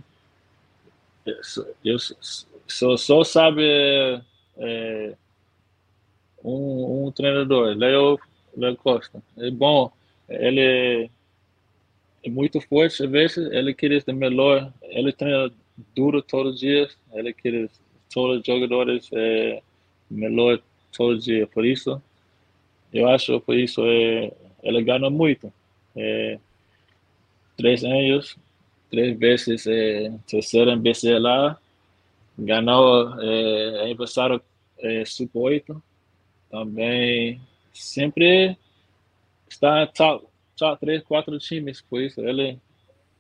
eu 1.84 1.98
só, 2.68 2.96
só 2.96 3.24
sabe 3.24 3.64
é, 4.58 5.14
um, 6.48 7.08
um 7.08 7.12
treinador, 7.12 7.76
Leo 7.76 8.20
Léo 8.56 8.76
Costa. 8.78 9.22
É 9.38 9.52
bom, 9.52 9.92
ele 10.28 11.10
é 12.24 12.30
muito 12.30 12.60
forte, 12.62 13.04
às 13.04 13.10
vezes 13.10 13.38
ele 13.52 13.74
quer 13.74 14.02
ser 14.02 14.14
melhor, 14.14 14.72
ele 14.82 15.12
treina 15.14 15.52
duro 15.96 16.22
todos 16.22 16.56
os 16.56 16.60
dias, 16.60 16.98
ele 17.14 17.34
quer 17.34 17.70
todos 18.12 18.40
os 18.40 18.46
jogadores 18.46 19.10
é, 19.14 19.62
melhor 20.10 20.60
todos 20.92 21.20
os 21.20 21.26
dias, 21.26 21.48
por 21.50 21.66
isso, 21.66 22.02
eu 22.92 23.08
acho 23.08 23.40
por 23.42 23.56
isso 23.56 23.82
é, 23.86 24.32
ele 24.64 24.82
ganha 24.84 25.10
muito. 25.10 25.52
É, 25.96 26.40
três 27.56 27.84
anos, 27.84 28.38
três 28.90 29.18
vezes 29.18 29.68
é, 29.68 30.12
terceira 30.28 30.76
BC 30.76 31.20
lá, 31.20 31.58
ganhou 32.38 33.20
é, 33.22 33.84
aniversário 33.84 34.42
é, 34.80 35.04
Sub-8, 35.06 35.82
também 36.50 37.42
sempre 37.74 38.58
está 39.50 39.86
top, 39.88 40.26
top 40.56 40.80
3, 40.80 41.04
4 41.04 41.40
times, 41.40 41.82
por 41.82 42.02
isso 42.02 42.22
ele 42.22 42.60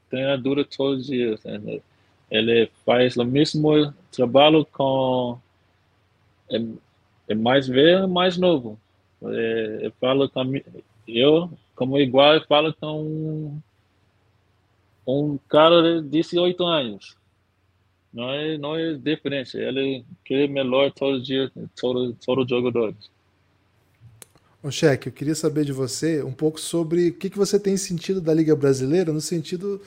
treina 0.09 0.37
duro 0.37 0.65
todos 0.65 1.01
os 1.01 1.07
dias. 1.07 1.43
Né? 1.43 1.81
Ele 2.29 2.69
faz 2.85 3.15
o 3.17 3.25
mesmo 3.25 3.93
trabalho 4.11 4.65
com 4.65 5.39
é, 6.51 6.57
é 7.29 7.35
mais 7.35 7.67
velho, 7.67 8.07
mais 8.07 8.37
novo. 8.37 8.79
É, 9.23 9.79
eu 9.83 9.91
falo 9.99 10.29
com 10.29 10.43
eu 11.07 11.49
como 11.75 11.99
igual 11.99 12.33
eu 12.33 12.45
falo 12.45 12.73
com 12.73 13.59
um, 15.07 15.37
cara 15.47 16.01
de 16.01 16.09
18 16.09 16.63
anos. 16.65 17.15
Não 18.11 18.29
é, 18.31 18.57
não 18.57 18.75
é 18.75 18.93
diferente. 18.95 19.57
Ele 19.57 20.03
quer 20.25 20.49
melhor 20.49 20.91
todos 20.91 21.21
os 21.21 21.27
dias, 21.27 21.51
todos, 21.79 22.15
todos 22.25 22.45
os 22.45 22.49
jogadores. 22.49 23.11
Cheque, 24.71 25.07
eu 25.09 25.13
queria 25.13 25.35
saber 25.35 25.63
de 25.63 25.71
você 25.71 26.21
um 26.23 26.31
pouco 26.31 26.59
sobre 26.59 27.09
o 27.09 27.13
que, 27.13 27.29
que 27.29 27.37
você 27.37 27.59
tem 27.59 27.77
sentido 27.77 28.19
da 28.19 28.33
Liga 28.33 28.55
Brasileira 28.55 29.13
no 29.13 29.21
sentido 29.21 29.81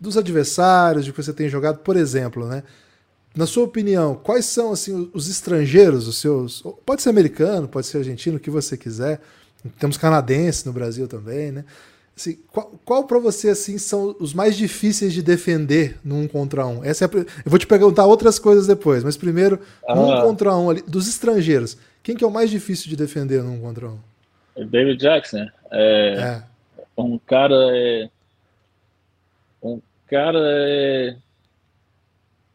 dos 0.00 0.16
adversários, 0.16 1.04
de 1.04 1.12
que 1.12 1.22
você 1.22 1.32
tem 1.32 1.48
jogado, 1.48 1.78
por 1.78 1.96
exemplo, 1.96 2.46
né? 2.46 2.62
Na 3.34 3.46
sua 3.46 3.64
opinião, 3.64 4.14
quais 4.14 4.44
são 4.46 4.72
assim 4.72 5.10
os 5.12 5.28
estrangeiros, 5.28 6.06
os 6.06 6.18
seus. 6.18 6.62
Pode 6.86 7.02
ser 7.02 7.10
americano, 7.10 7.68
pode 7.68 7.86
ser 7.86 7.98
argentino, 7.98 8.36
o 8.36 8.40
que 8.40 8.50
você 8.50 8.76
quiser. 8.76 9.20
Temos 9.78 9.96
canadense 9.96 10.66
no 10.66 10.72
Brasil 10.72 11.08
também, 11.08 11.50
né? 11.50 11.64
Assim, 12.16 12.38
qual, 12.52 12.80
qual 12.84 13.04
para 13.04 13.18
você 13.18 13.48
assim 13.48 13.76
são 13.76 14.14
os 14.20 14.32
mais 14.32 14.56
difíceis 14.56 15.12
de 15.12 15.20
defender 15.20 15.98
no 16.04 16.16
um 16.16 16.28
contra 16.28 16.64
um? 16.64 16.84
Essa 16.84 17.06
é 17.06 17.08
a, 17.08 17.10
eu 17.18 17.26
vou 17.44 17.58
te 17.58 17.66
perguntar 17.66 18.06
outras 18.06 18.38
coisas 18.38 18.68
depois, 18.68 19.02
mas 19.02 19.16
primeiro 19.16 19.58
ah. 19.88 19.98
um 19.98 20.22
contra 20.22 20.56
um 20.56 20.70
ali, 20.70 20.82
dos 20.82 21.08
estrangeiros. 21.08 21.76
Quem 22.04 22.14
que 22.14 22.22
é 22.22 22.26
o 22.26 22.30
mais 22.30 22.50
difícil 22.50 22.88
de 22.88 22.94
defender 22.94 23.42
no 23.42 23.52
um 23.52 23.60
contra 23.60 23.88
um? 23.88 23.98
David 24.56 24.98
Jackson. 25.00 25.48
É, 25.70 26.14
é. 26.14 26.42
Um 26.96 27.18
cara 27.18 27.54
é. 27.76 28.08
Um 29.62 29.80
cara 30.06 30.38
é. 30.40 31.16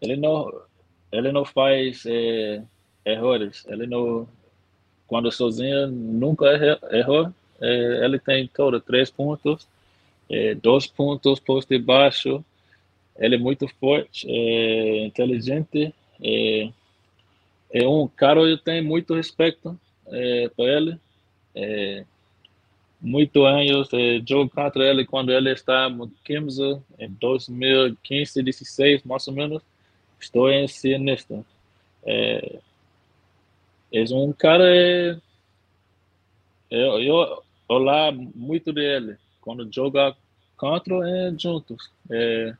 Ele 0.01 0.15
não, 0.15 0.61
ele 1.11 1.31
não 1.31 1.43
faz 1.43 2.05
é, 2.05 2.63
erros. 3.05 3.65
Ele 3.67 3.85
não. 3.85 4.27
Quando 5.07 5.31
sozinho, 5.31 5.87
nunca 5.87 6.45
errou. 6.91 7.33
É, 7.61 8.05
ele 8.05 8.17
tem 8.19 8.47
todo 8.47 8.79
três 8.79 9.09
pontos, 9.11 9.67
é, 10.29 10.55
dois 10.55 10.87
pontos 10.87 11.39
por 11.39 11.65
debaixo. 11.65 12.43
Ele 13.17 13.35
é 13.35 13.39
muito 13.39 13.67
forte, 13.79 14.25
é, 14.29 15.05
inteligente. 15.05 15.93
É, 16.23 16.69
é 17.71 17.87
um 17.87 18.07
cara 18.07 18.39
eu 18.39 18.57
tenho 18.57 18.83
muito 18.85 19.13
respeito 19.13 19.77
é, 20.07 20.49
por 20.55 20.69
ele 20.69 20.97
é, 21.55 22.05
muito 23.01 23.45
anos. 23.45 23.89
Eh, 23.93 24.21
jogo 24.27 24.49
contra 24.49 24.83
ele 24.83 25.05
quando 25.05 25.31
ele 25.31 25.51
estava 25.51 25.89
no 25.93 26.09
15, 26.23 26.81
em 26.99 27.09
2015, 27.19 28.43
16, 28.43 29.03
mais 29.03 29.27
ou 29.27 29.33
menos. 29.33 29.61
Estou 30.19 30.49
em 30.49 30.67
cienista. 30.67 31.45
É, 32.03 32.59
é 33.91 34.03
um 34.13 34.33
cara. 34.33 34.63
É, 34.65 35.17
eu, 36.69 37.01
eu 37.01 37.43
olhar 37.67 38.11
muito 38.13 38.73
dele 38.73 39.17
quando 39.41 39.69
joga 39.73 40.15
contra 40.57 40.93
e 41.09 41.35
juntos. 41.39 41.89
É, 42.09 42.53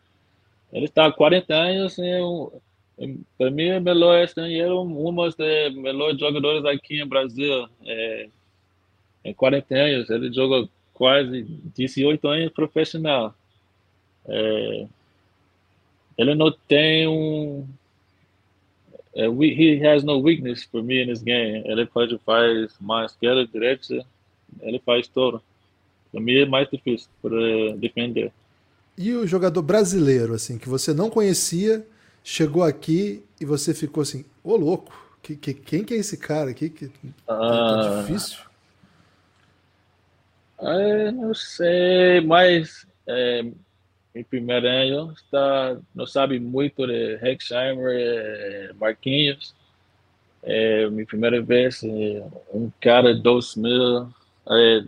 ele 0.72 0.86
está 0.86 1.12
40 1.12 1.54
anos 1.54 1.98
e 1.98 3.18
para 3.38 3.50
mim 3.50 3.68
é 3.68 3.80
melhor 3.80 4.24
estrangeiro, 4.24 4.82
um 4.82 5.16
dos 5.16 5.36
melhores 5.76 6.20
jogadores 6.20 6.66
aqui 6.66 7.00
no 7.00 7.08
Brasil. 7.08 7.68
É, 7.86 8.30
em 9.30 9.34
40 9.34 9.76
anos, 9.76 10.10
ele 10.10 10.34
joga 10.34 10.68
quase 10.94 11.44
18 11.76 12.28
anos 12.28 12.52
profissional. 12.52 13.34
É, 14.28 14.88
ele 16.18 16.36
não 16.36 16.52
tem 16.68 17.08
um. 17.08 17.66
É, 19.16 19.26
he 19.28 19.86
has 19.88 20.04
no 20.04 20.20
weakness 20.20 20.64
for 20.64 20.84
me 20.84 21.04
in 21.04 21.08
this 21.08 21.24
game. 21.24 21.64
Ele 21.66 21.86
pode 21.86 22.18
fazer 22.20 22.70
mais 22.80 23.12
esquerda, 23.12 23.48
direita, 23.48 24.06
ele 24.62 24.80
faz 24.80 25.08
tudo. 25.08 25.42
Para 26.12 26.22
mim 26.22 26.34
é 26.40 26.46
mais 26.46 26.70
difícil 26.70 27.08
para 27.22 27.76
defender. 27.78 28.32
E 28.98 29.14
o 29.14 29.26
jogador 29.26 29.62
brasileiro, 29.62 30.34
assim, 30.34 30.58
que 30.58 30.68
você 30.68 30.94
não 30.94 31.10
conhecia, 31.10 31.86
chegou 32.24 32.64
aqui 32.64 33.24
e 33.40 33.46
você 33.46 33.74
ficou 33.74 34.02
assim, 34.02 34.26
ô 34.44 34.58
louco, 34.58 34.92
que, 35.22 35.36
que, 35.36 35.54
quem 35.54 35.84
que 35.84 35.94
é 35.94 35.98
esse 35.98 36.18
cara 36.18 36.52
aqui? 36.52 36.70
Que, 36.70 36.90
tá, 37.26 37.38
tá 37.38 38.02
difícil. 38.02 38.49
É, 40.62 41.12
não 41.12 41.34
sei, 41.34 42.22
mas 42.22 42.86
é, 43.08 43.44
em 44.14 44.24
primeiro 44.24 44.68
ano 44.68 45.14
está, 45.14 45.78
não 45.96 46.06
sabe 46.06 46.40
muito 46.40 46.86
de 46.86 47.16
Hexheimer, 47.22 47.96
é, 47.98 48.72
Marquinhos. 48.74 49.56
É, 50.42 50.90
minha 50.90 51.06
primeira 51.06 51.42
vez, 51.42 51.82
um 52.54 52.72
cara 52.80 53.14
2000, 53.14 54.10
é, 54.50 54.84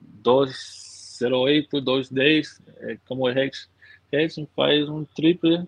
208, 0.00 1.80
210, 1.80 2.62
é, 2.80 2.98
como 3.06 3.26
o 3.26 3.32
Rex, 3.32 3.68
Rex 4.12 4.36
faz 4.54 4.88
um 4.88 5.04
triple 5.04 5.66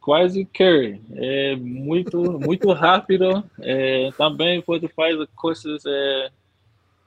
quase 0.00 0.44
carry, 0.44 1.00
é 1.16 1.56
muito 1.56 2.38
muito 2.38 2.72
rápido, 2.72 3.42
é, 3.60 4.10
também 4.16 4.62
quando 4.62 4.88
faz 4.90 5.16
coisas 5.34 5.82
é, 5.84 6.30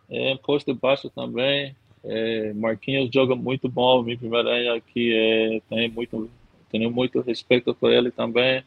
é, 0.09 0.35
posto 0.37 0.73
baixo 0.73 1.09
também. 1.09 1.75
É, 2.03 2.53
Marquinhos 2.53 3.09
joga 3.13 3.35
muito 3.35 3.67
bom, 3.67 4.03
minha 4.03 4.17
primeira 4.17 4.75
aqui 4.75 5.13
é, 5.13 5.61
tem 5.69 5.89
muito, 5.89 6.29
tenho 6.71 6.89
muito 6.89 7.21
respeito 7.21 7.73
por 7.73 7.91
ele 7.91 8.11
também. 8.11 8.63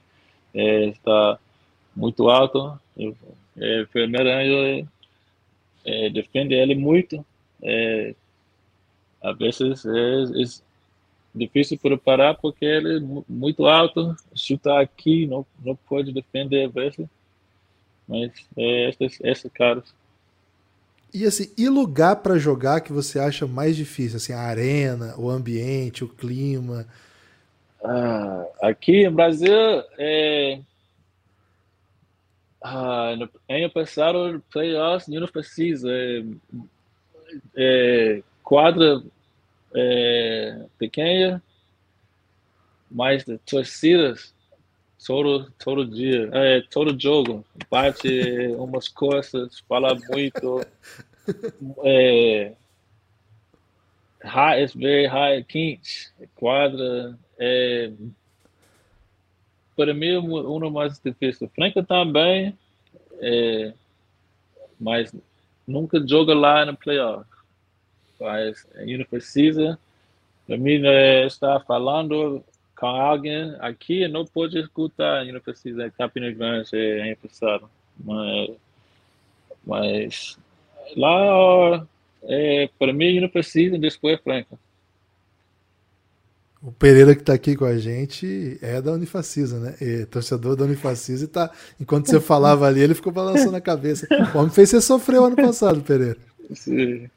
É, 0.54 0.84
está 0.86 1.38
muito 1.96 2.28
alto. 2.28 2.78
É, 3.56 3.84
primeiro 3.86 4.28
ano 4.28 4.88
é, 5.84 6.10
defende 6.10 6.54
ele 6.54 6.74
muito. 6.74 7.24
É, 7.62 8.14
às 9.22 9.38
vezes 9.38 9.86
é, 9.86 10.42
é 10.42 10.44
difícil 11.34 11.78
preparar 11.78 12.36
porque 12.36 12.64
ele 12.64 12.98
é 12.98 13.00
muito 13.28 13.66
alto, 13.66 14.14
chuta 14.34 14.78
aqui, 14.80 15.26
não, 15.26 15.46
não 15.64 15.74
pode 15.74 16.12
defender 16.12 16.66
às 16.66 16.72
vezes. 16.72 17.06
Mas 18.06 18.32
é, 18.56 18.88
esses, 18.88 19.20
esses 19.22 19.52
caras. 19.52 19.94
E 21.14 21.26
assim, 21.26 21.52
e 21.58 21.68
lugar 21.68 22.16
para 22.16 22.38
jogar 22.38 22.80
que 22.80 22.92
você 22.92 23.18
acha 23.18 23.46
mais 23.46 23.76
difícil? 23.76 24.16
Assim, 24.16 24.32
a 24.32 24.40
arena, 24.40 25.14
o 25.18 25.28
ambiente, 25.28 26.04
o 26.04 26.08
clima? 26.08 26.86
Ah, 27.84 28.46
aqui 28.62 29.04
no 29.04 29.12
Brasil, 29.12 29.52
é... 29.98 30.60
ah, 32.62 33.14
no 33.16 33.28
ano 33.48 33.70
passado, 33.70 34.42
playoffs, 34.50 35.08
não 35.08 35.26
precisa. 35.28 35.88
É, 35.90 36.24
é, 37.56 38.22
quadra 38.42 39.02
é, 39.74 40.64
pequena, 40.78 41.42
mas 42.90 43.24
torcidas 43.46 44.31
todo, 45.06 45.50
todo 45.58 45.84
dia, 45.84 46.28
é, 46.32 46.60
todo 46.70 46.98
jogo, 47.00 47.44
bate 47.70 48.48
umas 48.56 48.88
coisas, 48.88 49.60
fala 49.68 49.96
muito. 50.10 50.64
É, 51.84 52.52
high, 54.24 54.62
it's 54.62 54.74
very 54.74 55.06
high, 55.06 55.44
quente, 55.44 56.10
quadra. 56.34 57.16
É, 57.38 57.92
para 59.76 59.94
mim, 59.94 60.16
um 60.16 60.70
mais 60.70 61.00
difícil. 61.00 61.50
Franca 61.54 61.82
também, 61.82 62.56
é, 63.20 63.72
mas 64.78 65.14
nunca 65.66 66.04
joga 66.06 66.34
lá 66.34 66.64
no 66.64 66.76
playoff. 66.76 67.28
Mas 68.20 68.66
ainda 68.76 69.04
precisa. 69.04 69.78
Para 70.46 70.56
mim, 70.56 70.84
é, 70.84 71.26
está 71.26 71.60
falando 71.60 72.44
com 72.82 72.88
alguém 72.88 73.54
aqui 73.60 74.08
não 74.08 74.24
pode 74.24 74.58
escutar, 74.58 75.24
não 75.24 75.40
precisa 75.40 75.88
Campina 75.96 76.32
Grande 76.32 76.74
é 76.74 77.12
empresário. 77.12 77.68
Mas, 77.96 78.50
mas 79.64 80.38
lá, 80.96 81.86
é, 82.24 82.68
para 82.76 82.92
mim, 82.92 83.20
não 83.20 83.28
precisa, 83.28 83.78
depois 83.78 84.18
é 84.18 84.20
Franca. 84.20 84.58
O 86.60 86.72
Pereira 86.72 87.14
que 87.14 87.20
está 87.22 87.34
aqui 87.34 87.54
com 87.54 87.64
a 87.64 87.78
gente 87.78 88.58
é 88.60 88.82
da 88.82 88.90
Unifacisa, 88.90 89.60
né? 89.60 89.76
É 89.80 90.04
torcedor 90.06 90.56
da 90.56 90.64
Unifacisa 90.64 91.24
e 91.24 91.28
tá. 91.28 91.52
Enquanto 91.80 92.08
você 92.08 92.20
falava 92.20 92.66
ali, 92.66 92.80
ele 92.80 92.96
ficou 92.96 93.12
balançando 93.12 93.54
a 93.54 93.60
cabeça. 93.60 94.08
O 94.34 94.38
homem 94.38 94.50
fez 94.50 94.70
você 94.70 94.80
sofrer 94.80 95.20
ano 95.20 95.36
passado, 95.36 95.80
Pereira. 95.82 96.18
Sim. 96.52 97.08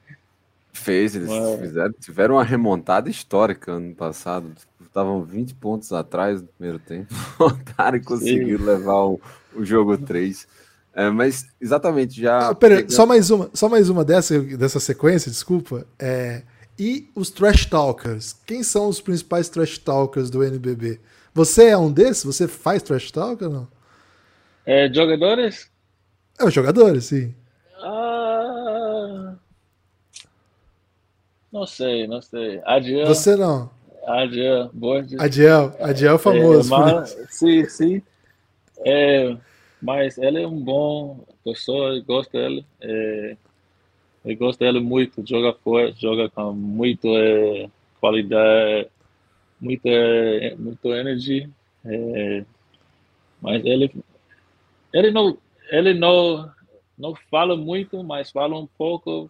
Fez, 0.71 1.15
eles 1.15 1.29
fizeram, 1.59 1.93
tiveram 1.93 2.35
uma 2.35 2.43
remontada 2.43 3.09
histórica 3.09 3.71
ano 3.71 3.95
passado 3.95 4.53
estavam 4.95 5.21
20 5.25 5.55
pontos 5.55 5.91
atrás 5.91 6.41
no 6.41 6.47
primeiro 6.47 6.79
tempo, 6.79 7.13
voltaram 7.37 7.97
e 7.97 8.01
conseguiram 8.01 8.59
Sim. 8.59 8.65
levar 8.65 9.03
o, 9.03 9.19
o 9.53 9.65
jogo 9.65 9.97
3. 9.97 10.47
É, 10.93 11.09
mas 11.09 11.45
exatamente 11.59 12.21
já. 12.21 12.49
Ah, 12.49 12.55
pera, 12.55 12.89
só 12.89 13.05
mais 13.05 13.29
uma, 13.29 13.49
só 13.53 13.67
mais 13.67 13.89
uma 13.89 14.05
dessa, 14.05 14.39
dessa 14.39 14.79
sequência, 14.79 15.29
desculpa. 15.29 15.85
É, 15.99 16.43
e 16.79 17.09
os 17.13 17.29
trash 17.29 17.65
talkers? 17.65 18.33
Quem 18.45 18.63
são 18.63 18.87
os 18.87 19.01
principais 19.01 19.49
trash 19.49 19.77
talkers 19.77 20.29
do 20.29 20.41
NBB? 20.41 21.01
Você 21.33 21.65
é 21.65 21.77
um 21.77 21.91
desses? 21.91 22.23
Você 22.23 22.47
faz 22.47 22.81
trash 22.81 23.11
talk 23.11 23.43
ou 23.43 23.49
não? 23.49 23.67
É, 24.65 24.91
jogadores? 24.91 25.69
É, 26.39 26.45
os 26.45 26.53
jogadores, 26.53 27.05
sim. 27.05 27.35
Ah, 27.81 29.33
não 31.51 31.65
sei, 31.65 32.07
não 32.07 32.21
sei. 32.21 32.61
Adianta. 32.65 33.13
Você 33.13 33.35
não. 33.35 33.74
Adiel, 34.05 34.69
Borges. 34.73 35.19
Adiel, 35.19 35.75
Adiel 35.79 36.15
é 36.15 36.19
famoso. 36.19 36.73
É, 36.73 36.77
mas, 36.77 37.17
sim, 37.29 37.65
sim. 37.65 38.01
É, 38.85 39.35
mas 39.81 40.17
ele 40.17 40.43
é 40.43 40.47
um 40.47 40.59
bom 40.59 41.25
pessoa, 41.43 41.95
eu 41.95 42.03
gosto 42.03 42.31
dele. 42.31 42.65
É, 42.81 43.37
eu 44.23 44.37
gosto 44.37 44.59
dele 44.59 44.79
muito, 44.79 45.27
joga 45.27 45.53
forte, 45.53 46.01
joga 46.01 46.29
com 46.29 46.53
muito 46.53 47.07
é, 47.17 47.69
qualidade, 47.99 48.89
muita, 49.59 49.89
muito 50.57 50.93
energy. 50.93 51.49
É, 51.85 52.45
mas 53.41 53.63
ele, 53.65 53.91
ele 54.93 55.11
não, 55.11 55.37
ele 55.69 55.93
não, 55.93 56.51
não 56.97 57.15
fala 57.29 57.55
muito, 57.55 58.03
mas 58.03 58.31
fala 58.31 58.57
um 58.57 58.67
pouco, 58.67 59.27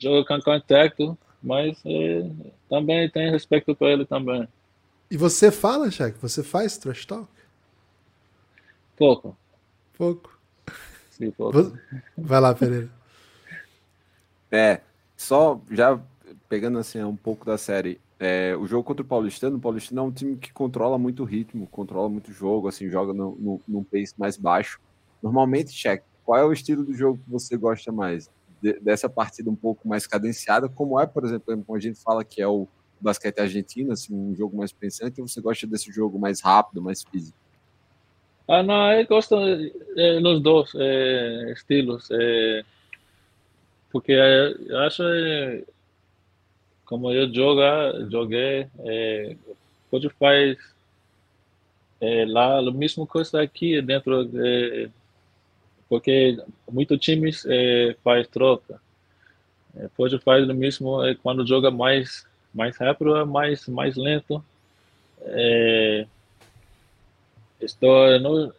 joga 0.00 0.24
com 0.24 0.42
contato 0.42 1.18
mas 1.42 1.80
é, 1.84 2.30
também 2.68 3.10
tem 3.10 3.30
respeito 3.30 3.74
para 3.74 3.88
ele 3.88 4.04
também. 4.04 4.46
E 5.10 5.16
você 5.16 5.50
fala, 5.50 5.88
Jack? 5.88 6.18
Você 6.20 6.42
faz 6.42 6.76
trash 6.76 7.06
talk? 7.06 7.28
Pouco. 8.96 9.36
Pouco. 9.96 10.38
Sim, 11.10 11.30
pouco. 11.30 11.76
Vai 12.16 12.40
lá, 12.40 12.54
Pereira. 12.54 12.90
É, 14.50 14.80
só 15.16 15.60
já 15.70 16.00
pegando 16.48 16.78
assim 16.78 17.02
um 17.02 17.16
pouco 17.16 17.44
da 17.44 17.58
série, 17.58 18.00
é, 18.18 18.56
o 18.56 18.66
jogo 18.66 18.84
contra 18.84 19.02
o 19.02 19.08
Paulistano, 19.08 19.56
o 19.56 19.60
Paulistano 19.60 20.00
é 20.00 20.04
um 20.04 20.10
time 20.10 20.36
que 20.36 20.52
controla 20.52 20.98
muito 20.98 21.22
o 21.22 21.26
ritmo, 21.26 21.66
controla 21.66 22.08
muito 22.08 22.30
o 22.30 22.34
jogo, 22.34 22.68
assim, 22.68 22.88
joga 22.88 23.12
no, 23.12 23.36
no, 23.38 23.60
num 23.68 23.84
pace 23.84 24.14
mais 24.16 24.36
baixo. 24.36 24.80
Normalmente, 25.22 25.72
Check, 25.72 26.02
qual 26.24 26.38
é 26.38 26.44
o 26.44 26.52
estilo 26.52 26.84
do 26.84 26.94
jogo 26.94 27.18
que 27.18 27.30
você 27.30 27.56
gosta 27.56 27.92
mais? 27.92 28.30
Dessa 28.82 29.08
partida 29.08 29.50
um 29.50 29.56
pouco 29.56 29.86
mais 29.88 30.06
cadenciada, 30.06 30.68
como 30.68 30.98
é, 31.00 31.06
por 31.06 31.24
exemplo, 31.24 31.64
quando 31.64 31.78
a 31.78 31.82
gente 31.82 32.00
fala 32.00 32.24
que 32.24 32.42
é 32.42 32.46
o 32.46 32.66
basquete 33.00 33.38
argentino, 33.38 33.92
assim, 33.92 34.14
um 34.14 34.34
jogo 34.34 34.56
mais 34.56 34.72
pensante, 34.72 35.20
ou 35.20 35.28
você 35.28 35.40
gosta 35.40 35.66
desse 35.66 35.92
jogo 35.92 36.18
mais 36.18 36.40
rápido, 36.40 36.82
mais 36.82 37.02
físico? 37.02 37.38
Ah, 38.48 38.62
não, 38.62 38.92
eu 38.92 39.06
gosto 39.06 39.36
é, 39.96 40.20
nos 40.20 40.40
dois 40.40 40.70
é, 40.74 41.52
estilos. 41.52 42.08
É, 42.10 42.64
porque 43.90 44.12
eu 44.12 44.78
acho 44.78 45.02
é, 45.02 45.62
como 46.84 47.12
eu 47.12 47.32
joga, 47.32 48.08
joguei, 48.10 48.66
é, 48.80 49.36
pode 49.90 50.08
faz 50.18 50.56
é, 52.00 52.24
lá 52.26 52.58
a 52.58 52.70
mesma 52.70 53.06
coisa 53.06 53.42
aqui 53.42 53.82
dentro, 53.82 54.30
é, 54.42 54.88
porque 55.88 56.38
muitos 56.70 56.98
times 57.00 57.44
é, 57.46 57.96
faz 58.04 58.26
troca. 58.28 58.80
É, 59.76 59.88
pode 59.96 60.18
fazer 60.18 60.50
o 60.50 60.54
mesmo 60.54 61.04
é, 61.04 61.14
quando 61.14 61.46
joga 61.46 61.70
mais 61.70 62.26
mais 62.54 62.76
rápido, 62.76 63.16
é 63.16 63.24
mais 63.24 63.66
mais 63.68 63.96
lento. 63.96 64.42
É, 65.22 66.06
estou 67.60 68.18
no, 68.20 68.52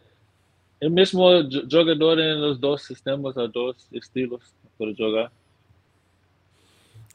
o 0.82 0.90
mesmo 0.90 1.22
jogador 1.70 2.18
nos 2.18 2.58
dois 2.58 2.84
sistemas, 2.84 3.36
os 3.36 3.52
dois 3.52 3.76
estilos 3.92 4.42
para 4.78 4.94
jogar. 4.94 5.32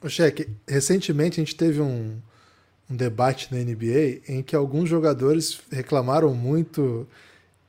O 0.03 0.09
Cheque, 0.09 0.48
recentemente 0.68 1.40
a 1.40 1.44
gente 1.44 1.57
teve 1.57 1.81
um, 1.81 2.20
um 2.90 2.96
debate 2.96 3.48
na 3.55 3.59
NBA 3.59 4.20
em 4.29 4.42
que 4.42 4.55
alguns 4.55 4.88
jogadores 4.88 5.62
reclamaram 5.70 6.35
muito 6.35 7.09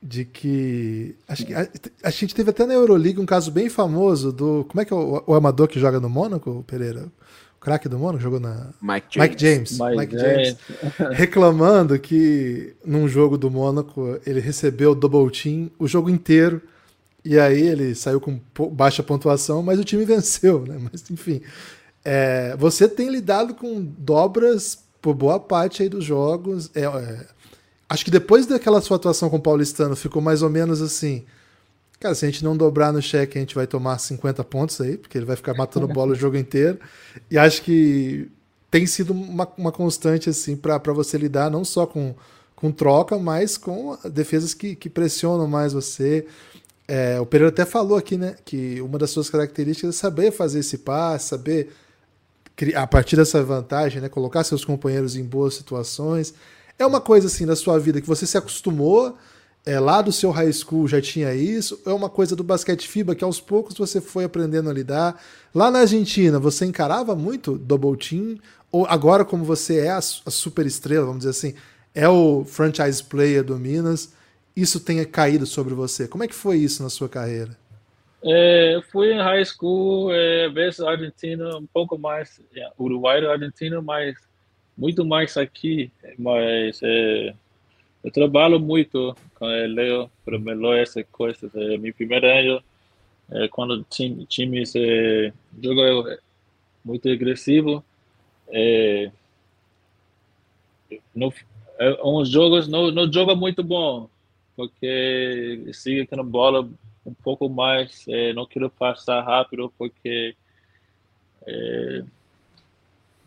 de 0.06 0.24
que. 0.24 1.16
Acho 1.26 1.44
que 1.44 1.52
a, 1.52 1.68
a, 2.04 2.10
gente 2.10 2.34
teve 2.34 2.50
até 2.50 2.64
na 2.64 2.74
Euroleague 2.74 3.20
um 3.20 3.26
caso 3.26 3.50
bem 3.50 3.68
famoso 3.68 4.32
do. 4.32 4.64
Como 4.68 4.80
é 4.80 4.84
que 4.84 4.92
é 4.92 4.96
o, 4.96 5.22
o 5.26 5.34
amador 5.34 5.66
que 5.66 5.80
joga 5.80 5.98
no 5.98 6.08
Mônaco, 6.08 6.64
Pereira? 6.66 7.08
O 7.56 7.60
craque 7.60 7.88
do 7.88 7.98
Mônaco 7.98 8.22
jogou 8.22 8.38
na. 8.38 8.72
Mike 8.80 9.08
James. 9.10 9.30
Mike 9.30 9.42
James. 9.42 9.72
Mike, 9.72 9.96
Mike 9.96 10.18
James 10.18 10.56
reclamando 11.12 11.98
que 11.98 12.74
num 12.84 13.08
jogo 13.08 13.36
do 13.36 13.50
Mônaco 13.50 14.18
ele 14.24 14.38
recebeu 14.40 14.94
double 14.94 15.30
team 15.30 15.70
o 15.78 15.88
jogo 15.88 16.08
inteiro. 16.08 16.62
E 17.24 17.40
aí 17.40 17.60
ele 17.60 17.92
saiu 17.96 18.20
com 18.20 18.40
baixa 18.70 19.02
pontuação, 19.02 19.60
mas 19.60 19.80
o 19.80 19.84
time 19.84 20.04
venceu, 20.06 20.64
né? 20.64 20.78
Mas 20.80 21.10
enfim. 21.10 21.40
É, 22.04 22.54
você 22.56 22.88
tem 22.88 23.10
lidado 23.10 23.54
com 23.54 23.82
dobras 23.82 24.78
por 25.02 25.12
boa 25.12 25.40
parte 25.40 25.82
aí 25.82 25.88
dos 25.88 26.04
jogos. 26.04 26.70
É, 26.72 26.82
é, 26.82 27.26
acho 27.88 28.04
que 28.04 28.10
depois 28.10 28.46
daquela 28.46 28.80
sua 28.80 28.96
atuação 28.96 29.30
com 29.30 29.36
o 29.36 29.42
Paulistano 29.42 29.96
ficou 29.96 30.20
mais 30.20 30.42
ou 30.42 30.50
menos 30.50 30.82
assim. 30.82 31.24
Cara, 31.98 32.14
se 32.14 32.26
a 32.26 32.30
gente 32.30 32.44
não 32.44 32.56
dobrar 32.56 32.92
no 32.92 33.00
cheque, 33.00 33.38
a 33.38 33.40
gente 33.40 33.54
vai 33.54 33.66
tomar 33.66 33.98
50 33.98 34.44
pontos 34.44 34.80
aí, 34.80 34.98
porque 34.98 35.16
ele 35.16 35.24
vai 35.24 35.36
ficar 35.36 35.54
matando 35.54 35.88
bola 35.88 36.12
o 36.12 36.16
jogo 36.16 36.36
inteiro. 36.36 36.78
E 37.30 37.38
acho 37.38 37.62
que 37.62 38.30
tem 38.70 38.86
sido 38.86 39.12
uma, 39.12 39.48
uma 39.56 39.72
constante 39.72 40.28
assim 40.28 40.56
para 40.56 40.92
você 40.92 41.16
lidar 41.16 41.50
não 41.50 41.64
só 41.64 41.86
com, 41.86 42.14
com 42.54 42.70
troca, 42.70 43.16
mas 43.18 43.56
com 43.56 43.96
defesas 44.12 44.52
que, 44.52 44.74
que 44.74 44.90
pressionam 44.90 45.46
mais 45.46 45.72
você. 45.72 46.26
É, 46.86 47.18
o 47.18 47.26
Pereira 47.26 47.48
até 47.48 47.64
falou 47.64 47.96
aqui, 47.96 48.16
né, 48.16 48.36
que 48.44 48.80
uma 48.80 48.98
das 48.98 49.10
suas 49.10 49.30
características 49.30 49.96
é 49.96 49.98
saber 49.98 50.30
fazer 50.30 50.60
esse 50.60 50.78
passe, 50.78 51.28
saber 51.28 51.72
a 52.74 52.86
partir 52.86 53.16
dessa 53.16 53.42
vantagem, 53.42 54.00
né, 54.00 54.08
colocar 54.08 54.44
seus 54.44 54.64
companheiros 54.64 55.16
em 55.16 55.24
boas 55.24 55.54
situações. 55.54 56.34
É 56.78 56.84
uma 56.84 57.00
coisa 57.00 57.26
assim 57.26 57.46
da 57.46 57.56
sua 57.56 57.78
vida 57.78 58.00
que 58.00 58.06
você 58.06 58.26
se 58.26 58.36
acostumou, 58.36 59.16
é, 59.64 59.80
lá 59.80 60.00
do 60.00 60.12
seu 60.12 60.30
high 60.30 60.52
school 60.52 60.86
já 60.86 61.00
tinha 61.00 61.34
isso, 61.34 61.82
é 61.84 61.90
uma 61.90 62.08
coisa 62.08 62.36
do 62.36 62.44
basquete 62.44 62.86
FIBA 62.86 63.16
que 63.16 63.24
aos 63.24 63.40
poucos 63.40 63.76
você 63.76 64.00
foi 64.00 64.24
aprendendo 64.24 64.70
a 64.70 64.72
lidar. 64.72 65.20
Lá 65.52 65.70
na 65.70 65.80
Argentina, 65.80 66.38
você 66.38 66.64
encarava 66.64 67.16
muito 67.16 67.58
double 67.58 67.96
team, 67.96 68.38
ou 68.70 68.86
agora 68.86 69.24
como 69.24 69.44
você 69.44 69.80
é 69.80 69.90
a, 69.90 69.98
a 69.98 70.30
super 70.30 70.66
estrela, 70.66 71.06
vamos 71.06 71.20
dizer 71.20 71.30
assim, 71.30 71.54
é 71.92 72.08
o 72.08 72.44
franchise 72.44 73.02
player 73.02 73.42
do 73.42 73.56
Minas, 73.56 74.14
isso 74.54 74.78
tenha 74.78 75.04
caído 75.04 75.46
sobre 75.46 75.74
você. 75.74 76.06
Como 76.06 76.22
é 76.22 76.28
que 76.28 76.34
foi 76.34 76.58
isso 76.58 76.82
na 76.82 76.88
sua 76.88 77.08
carreira? 77.08 77.56
É, 78.22 78.80
fui 78.90 79.12
em 79.12 79.18
high 79.18 79.44
school, 79.44 80.12
é, 80.12 80.48
vezes 80.48 80.80
Argentina, 80.80 81.56
um 81.56 81.66
pouco 81.66 81.98
mais, 81.98 82.40
é, 82.54 82.70
Uruguai 82.78 83.20
e 83.20 83.26
Argentina, 83.26 83.82
mas 83.82 84.16
muito 84.76 85.04
mais 85.04 85.36
aqui. 85.36 85.90
Mas 86.18 86.80
é, 86.82 87.34
eu 88.04 88.10
trabalho 88.10 88.60
muito 88.60 89.16
com 89.34 89.46
o 89.46 89.48
Leo 89.48 90.10
para 90.24 90.38
melhorar 90.38 90.78
essas 90.78 91.04
coisas. 91.10 91.54
É, 91.54 91.76
meu 91.78 91.94
primeiro 91.94 92.26
ano, 92.26 92.62
é, 93.30 93.48
quando 93.48 93.84
time, 93.84 94.24
times 94.26 94.74
é, 94.76 95.32
jogam 95.62 96.16
muito 96.84 97.08
agressivo, 97.08 97.84
é, 98.48 99.10
no, 101.14 101.32
é, 101.78 101.98
uns 102.04 102.28
jogos 102.28 102.68
não, 102.68 102.90
não 102.90 103.12
joga 103.12 103.34
muito 103.34 103.62
bom, 103.64 104.08
porque 104.54 105.68
siga 105.72 106.06
a 106.12 106.22
bola 106.22 106.68
um 107.04 107.14
pouco 107.14 107.48
mais, 107.48 108.04
é, 108.08 108.32
não 108.32 108.46
quero 108.46 108.70
passar 108.70 109.22
rápido 109.22 109.72
porque 109.76 110.36
é, 111.46 112.04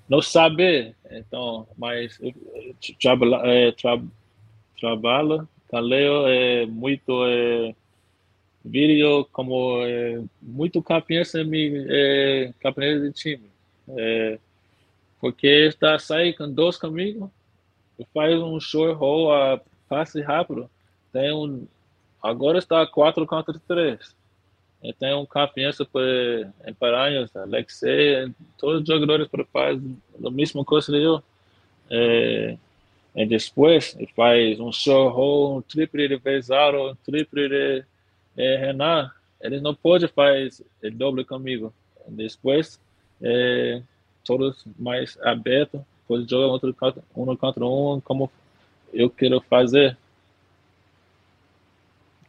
não 0.10 0.22
saber, 0.22 0.96
então, 1.12 1.68
mas 1.78 2.20
trabalho, 3.00 3.36
é, 3.46 3.72
tra, 3.72 4.02
trabalho, 4.80 5.48
leio 5.72 6.28
é 6.28 6.66
muito 6.66 7.26
é, 7.26 7.76
vídeo 8.66 9.26
como 9.32 9.84
é, 9.84 10.22
muito 10.42 10.82
campeões 10.82 11.34
em 11.36 11.86
é, 11.88 12.54
campeões 12.60 13.02
de 13.04 13.12
time, 13.12 13.50
é, 13.90 14.40
porque 15.22 15.48
está 15.48 16.00
sair 16.00 16.36
com 16.36 16.52
dois 16.52 16.76
comigo, 16.76 17.32
faz 18.14 18.40
um 18.40 18.60
short 18.60 18.96
roll, 18.96 19.32
a 19.32 19.62
passe 19.88 20.22
rápido, 20.22 20.70
tem 21.12 21.34
um 21.34 21.68
Agora 22.22 22.58
está 22.58 22.86
4 22.86 23.26
contra 23.26 23.60
3. 23.68 24.16
Eu 24.82 24.94
tenho 24.94 25.28
confiança 25.28 25.84
para, 25.84 26.54
em 26.66 26.74
Paranhos, 26.74 27.36
Alexei, 27.36 28.32
todos 28.58 28.82
os 28.82 28.88
jogadores 28.88 29.28
fazem 29.52 29.98
a 30.26 30.32
mesma 30.32 30.64
coisa 30.64 30.92
que 30.92 30.98
eu. 30.98 31.24
É, 31.92 32.58
e 33.16 33.26
depois 33.26 33.98
faz 34.16 34.60
um 34.60 34.72
show, 34.72 35.58
um 35.58 35.62
triple 35.62 36.08
de 36.08 36.16
Vezaro, 36.18 36.92
um 36.92 36.96
triple 36.96 37.50
de 37.50 37.84
é, 38.38 38.56
Renan. 38.58 39.12
Ele 39.42 39.60
não 39.60 39.76
pode 39.76 40.08
fazer 40.08 40.64
o 40.84 40.92
doble 40.92 41.26
comigo. 41.26 41.74
Depois, 42.08 42.80
é, 43.22 43.82
todos 44.24 44.64
mais 44.78 45.18
abertos, 45.22 45.82
pode 46.08 46.30
jogar 46.30 46.48
outro 46.48 46.76
um 47.16 47.36
contra 47.36 47.66
um, 47.66 48.00
como 48.00 48.32
eu 48.94 49.10
quero 49.10 49.42
fazer. 49.42 49.98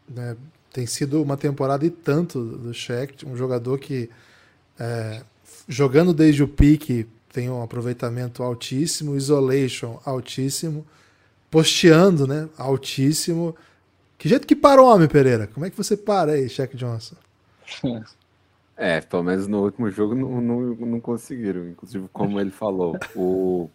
Né? 0.09 0.37
Tem 0.73 0.87
sido 0.87 1.23
uma 1.23 1.37
temporada 1.37 1.85
e 1.85 1.91
tanto 1.91 2.43
do 2.43 2.73
Sheck, 2.73 3.27
um 3.27 3.37
jogador 3.37 3.79
que 3.79 4.09
é, 4.79 5.23
jogando 5.69 6.15
desde 6.15 6.43
o 6.43 6.49
pique 6.49 7.07
tem 7.33 7.49
um 7.49 7.63
aproveitamento 7.63 8.43
altíssimo, 8.43 9.17
isolation 9.17 10.01
altíssimo, 10.05 10.87
posteando, 11.51 12.27
né, 12.27 12.49
altíssimo. 12.57 13.55
Que 14.19 14.29
jeito 14.29 14.47
que 14.47 14.57
para 14.57 14.83
o 14.83 14.87
homem, 14.87 15.09
Pereira? 15.09 15.47
Como 15.47 15.65
é 15.65 15.71
que 15.71 15.77
você 15.77 15.97
para 15.97 16.33
aí, 16.33 16.49
Shaq 16.49 16.77
Johnson? 16.77 17.17
É, 18.83 18.99
pelo 19.03 19.23
menos 19.23 19.47
no 19.47 19.63
último 19.63 19.91
jogo 19.91 20.15
não, 20.15 20.41
não, 20.41 20.61
não 20.75 21.01
conseguiram. 21.01 21.69
Inclusive, 21.69 22.09
como 22.15 22.41
ele 22.41 22.51
falou, 22.51 22.99
o 23.15 23.69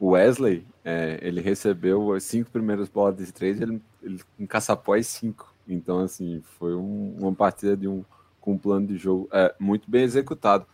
Wesley, 0.00 0.66
é, 0.84 1.20
ele 1.22 1.40
recebeu 1.40 2.12
as 2.12 2.24
cinco 2.24 2.50
primeiras 2.50 2.88
bolas 2.88 3.16
de 3.16 3.30
três, 3.30 3.60
ele, 3.60 3.80
ele 4.02 4.20
encaçapou 4.38 4.94
as 4.94 5.06
cinco. 5.06 5.49
Então, 5.72 6.00
assim, 6.00 6.42
foi 6.58 6.74
um, 6.74 7.16
uma 7.18 7.32
partida 7.32 7.76
de 7.76 7.88
um, 7.88 8.04
com 8.40 8.52
um 8.52 8.58
plano 8.58 8.86
de 8.86 8.96
jogo 8.96 9.28
é, 9.32 9.54
muito 9.58 9.90
bem 9.90 10.02
executado. 10.02 10.66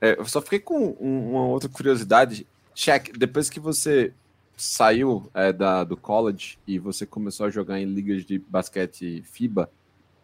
É, 0.00 0.18
eu 0.18 0.24
só 0.24 0.40
fiquei 0.40 0.58
com 0.58 0.96
um, 1.00 1.30
uma 1.30 1.46
outra 1.46 1.68
curiosidade. 1.68 2.46
Check, 2.74 3.16
depois 3.16 3.48
que 3.48 3.60
você 3.60 4.12
saiu 4.56 5.30
é, 5.34 5.52
da, 5.52 5.84
do 5.84 5.96
college 5.96 6.58
e 6.66 6.78
você 6.78 7.04
começou 7.06 7.46
a 7.46 7.50
jogar 7.50 7.80
em 7.80 7.84
ligas 7.84 8.24
de 8.24 8.38
basquete 8.38 9.22
FIBA, 9.22 9.70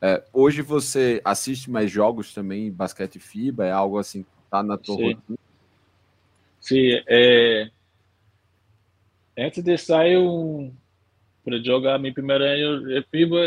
é, 0.00 0.22
hoje 0.32 0.62
você 0.62 1.20
assiste 1.24 1.70
mais 1.70 1.90
jogos 1.90 2.32
também 2.32 2.68
em 2.68 2.72
basquete 2.72 3.18
FIBA? 3.18 3.66
É 3.66 3.72
algo 3.72 3.98
assim 3.98 4.22
que 4.22 4.28
está 4.44 4.62
na 4.62 4.78
tua 4.78 4.96
Sim. 4.96 5.02
rotina? 5.04 5.38
Sim, 6.60 7.02
é... 7.06 7.70
antes 9.38 9.62
de 9.62 9.78
sair 9.78 10.18
um, 10.18 10.72
para 11.48 11.64
jogar 11.64 11.98
meu 11.98 12.12
primeiro 12.12 12.44
ano 12.44 12.86
de 12.86 13.02
FIBA, 13.10 13.38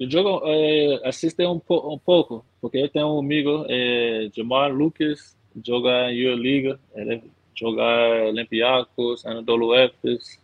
eu 0.00 0.10
jogo, 0.10 0.42
é, 0.46 1.08
assisto 1.08 1.40
um, 1.44 1.60
um, 1.94 1.98
pouco, 1.98 2.44
porque 2.60 2.78
eu 2.78 2.88
tenho 2.88 3.14
um 3.14 3.20
amigo, 3.20 3.64
é, 3.68 4.28
Jamar 4.36 4.72
Lucas, 4.72 5.36
joga 5.64 6.10
em 6.10 6.18
Euroliga, 6.18 6.80
ele 6.96 7.22
joga 7.54 7.84
Olympiacos, 8.26 9.24
Anadolu 9.24 9.76
Efes, 9.76 10.40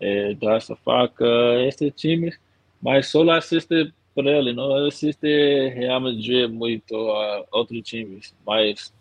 é, 0.00 0.32
Darça 0.34 0.74
Faca, 0.76 1.26
esse 1.66 1.90
time, 1.90 2.32
mas 2.80 3.08
só 3.08 3.28
assisto 3.30 3.74
para 4.14 4.30
ele, 4.30 4.54
não 4.54 4.86
assisto 4.86 5.26
Real 5.26 6.00
Madrid 6.00 6.48
muito 6.48 6.94
a 6.96 7.44
outros 7.52 7.82
times, 7.82 8.34
mas 8.46 8.94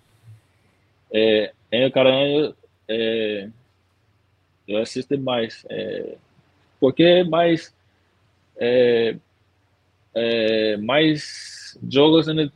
é, 1.09 1.53
em 1.71 1.89
Caranha, 1.89 2.53
é, 2.89 3.49
eu 4.67 4.79
assisto 4.79 5.17
mais. 5.17 5.65
É, 5.69 6.17
porque 6.79 7.03
é 7.03 7.23
mais 7.23 7.73
é, 8.57 9.17
é, 10.13 10.77
mais 10.77 11.77
jogos 11.89 12.27
no, 12.27 12.51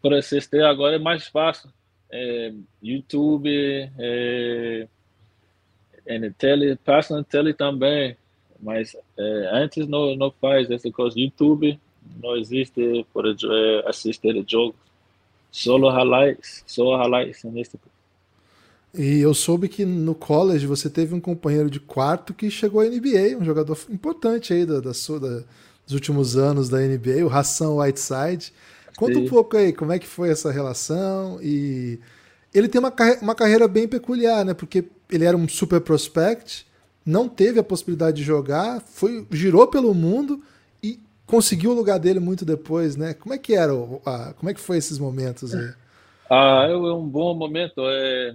para 0.00 0.18
assistir 0.18 0.62
agora 0.62 0.96
é 0.96 0.98
mais 0.98 1.26
fácil. 1.26 1.70
É, 2.12 2.52
YouTube, 2.82 3.48
é, 3.98 4.86
na 6.18 6.30
tele, 6.30 6.76
passa 6.76 7.16
na 7.16 7.22
tele 7.22 7.54
também, 7.54 8.16
mas 8.60 8.96
é, 9.16 9.48
antes 9.52 9.86
não, 9.86 10.16
não 10.16 10.30
faz 10.30 10.70
essa 10.70 10.90
coisa. 10.90 11.18
YouTube 11.18 11.78
não 12.22 12.36
existe 12.36 13.06
para 13.12 13.30
é, 13.30 13.88
assistir 13.88 14.34
o 14.36 14.44
jogo. 14.48 14.74
Solo 15.52 15.90
highlights, 15.90 16.62
só 16.66 16.96
highlights 16.96 17.42
neste 17.44 17.76
e 18.92 19.20
eu 19.20 19.32
soube 19.32 19.68
que 19.68 19.84
no 19.84 20.14
college 20.14 20.66
você 20.66 20.90
teve 20.90 21.14
um 21.14 21.20
companheiro 21.20 21.70
de 21.70 21.78
quarto 21.78 22.34
que 22.34 22.50
chegou 22.50 22.80
à 22.80 22.84
NBA, 22.84 23.38
um 23.38 23.44
jogador 23.44 23.78
importante 23.88 24.52
aí 24.52 24.66
da, 24.66 24.80
da, 24.80 24.90
da 24.90 25.42
dos 25.84 25.94
últimos 25.94 26.36
anos 26.36 26.68
da 26.68 26.78
NBA, 26.78 27.24
o 27.24 27.28
Hassan 27.28 27.70
Whiteside. 27.74 28.52
Conta 28.96 29.14
Sim. 29.14 29.24
um 29.24 29.28
pouco 29.28 29.56
aí 29.56 29.72
como 29.72 29.92
é 29.92 29.98
que 29.98 30.06
foi 30.06 30.30
essa 30.30 30.50
relação 30.50 31.40
e 31.40 31.98
ele 32.52 32.68
tem 32.68 32.80
uma, 32.80 32.92
uma 33.22 33.34
carreira 33.34 33.66
bem 33.68 33.86
peculiar, 33.86 34.44
né? 34.44 34.54
Porque 34.54 34.84
ele 35.08 35.24
era 35.24 35.36
um 35.36 35.48
super 35.48 35.80
prospect, 35.80 36.66
não 37.06 37.28
teve 37.28 37.60
a 37.60 37.64
possibilidade 37.64 38.16
de 38.18 38.22
jogar, 38.24 38.80
foi 38.80 39.24
girou 39.30 39.68
pelo 39.68 39.94
mundo 39.94 40.42
e 40.82 40.98
conseguiu 41.26 41.70
o 41.70 41.74
lugar 41.74 41.98
dele 41.98 42.18
muito 42.18 42.44
depois, 42.44 42.96
né? 42.96 43.14
Como 43.14 43.32
é 43.32 43.38
que 43.38 43.54
era, 43.54 43.72
como 43.72 44.50
é 44.50 44.54
que 44.54 44.60
foi 44.60 44.78
esses 44.78 44.98
momentos 44.98 45.54
aí? 45.54 45.70
Ah, 46.28 46.66
é 46.68 46.74
um 46.74 47.08
bom 47.08 47.34
momento. 47.34 47.80
É 47.84 48.34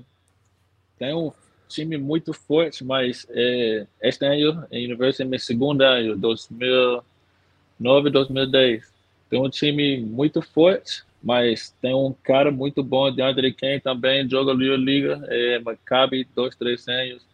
tem 0.97 1.13
um 1.13 1.31
time 1.67 1.97
muito 1.97 2.33
forte, 2.33 2.83
mas 2.83 3.25
é, 3.29 3.85
este 4.01 4.25
ano, 4.25 4.65
a 4.71 4.75
University 4.75 5.23
é 5.23 5.25
meu 5.25 5.39
segundo 5.39 5.81
ano, 5.81 6.17
2009, 6.17 8.09
2010. 8.09 8.93
Tem 9.29 9.41
um 9.41 9.49
time 9.49 9.99
muito 10.01 10.41
forte, 10.41 11.03
mas 11.21 11.75
tem 11.81 11.93
um 11.93 12.13
cara 12.23 12.51
muito 12.51 12.83
bom, 12.83 13.11
DeAndre 13.11 13.53
Kane 13.53 13.79
também, 13.79 14.29
joga 14.29 14.53
Liga 14.53 15.25
é, 15.27 15.59
Maccabi, 15.59 16.27
dois, 16.35 16.55
três 16.55 16.87
anos. 16.87 17.25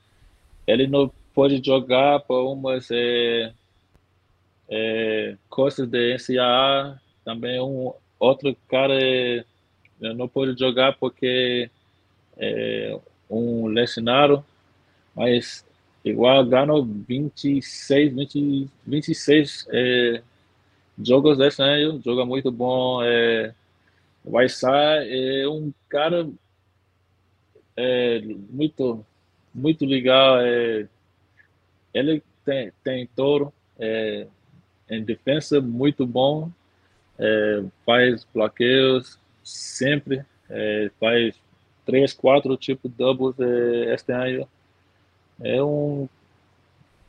Ele 0.65 0.87
não 0.87 1.11
pode 1.33 1.61
jogar 1.63 2.21
por 2.21 2.51
umas 2.51 2.89
é, 2.91 3.51
é, 4.69 5.35
coisas 5.49 5.87
de 5.87 6.15
NCAA, 6.15 6.99
também 7.25 7.59
um 7.59 7.93
outro 8.19 8.55
cara 8.67 8.97
é, 8.97 9.43
não 9.99 10.27
pode 10.27 10.57
jogar 10.57 10.97
porque 10.97 11.69
é, 12.37 12.99
um 13.31 13.67
lecionário, 13.67 14.43
mas 15.15 15.65
igual 16.03 16.45
ganhou 16.45 16.83
26, 16.85 18.13
20, 18.13 18.69
26 18.85 19.67
é, 19.69 20.21
jogos 21.01 21.37
desse 21.37 21.61
ano, 21.61 22.01
joga 22.03 22.25
muito 22.25 22.51
bom. 22.51 23.01
É, 23.03 23.53
vai 24.23 24.47
sair 24.49 25.41
é 25.41 25.47
um 25.47 25.73
cara 25.89 26.29
é, 27.75 28.21
muito, 28.49 29.05
muito 29.53 29.85
legal. 29.85 30.39
É, 30.41 30.87
ele 31.93 32.23
tem, 32.45 32.71
tem 32.83 33.07
touro 33.07 33.53
é, 33.79 34.27
em 34.89 35.03
defesa 35.03 35.61
muito 35.61 36.05
bom, 36.05 36.49
é, 37.17 37.63
faz 37.85 38.25
bloqueios 38.33 39.19
sempre, 39.43 40.23
faz 40.99 41.35
três, 41.91 42.13
quatro 42.13 42.55
tipos 42.55 42.89
de 42.89 42.97
doubles 42.97 43.35
este 43.93 44.13
ano. 44.13 44.47
É 45.43 45.61
um 45.61 46.07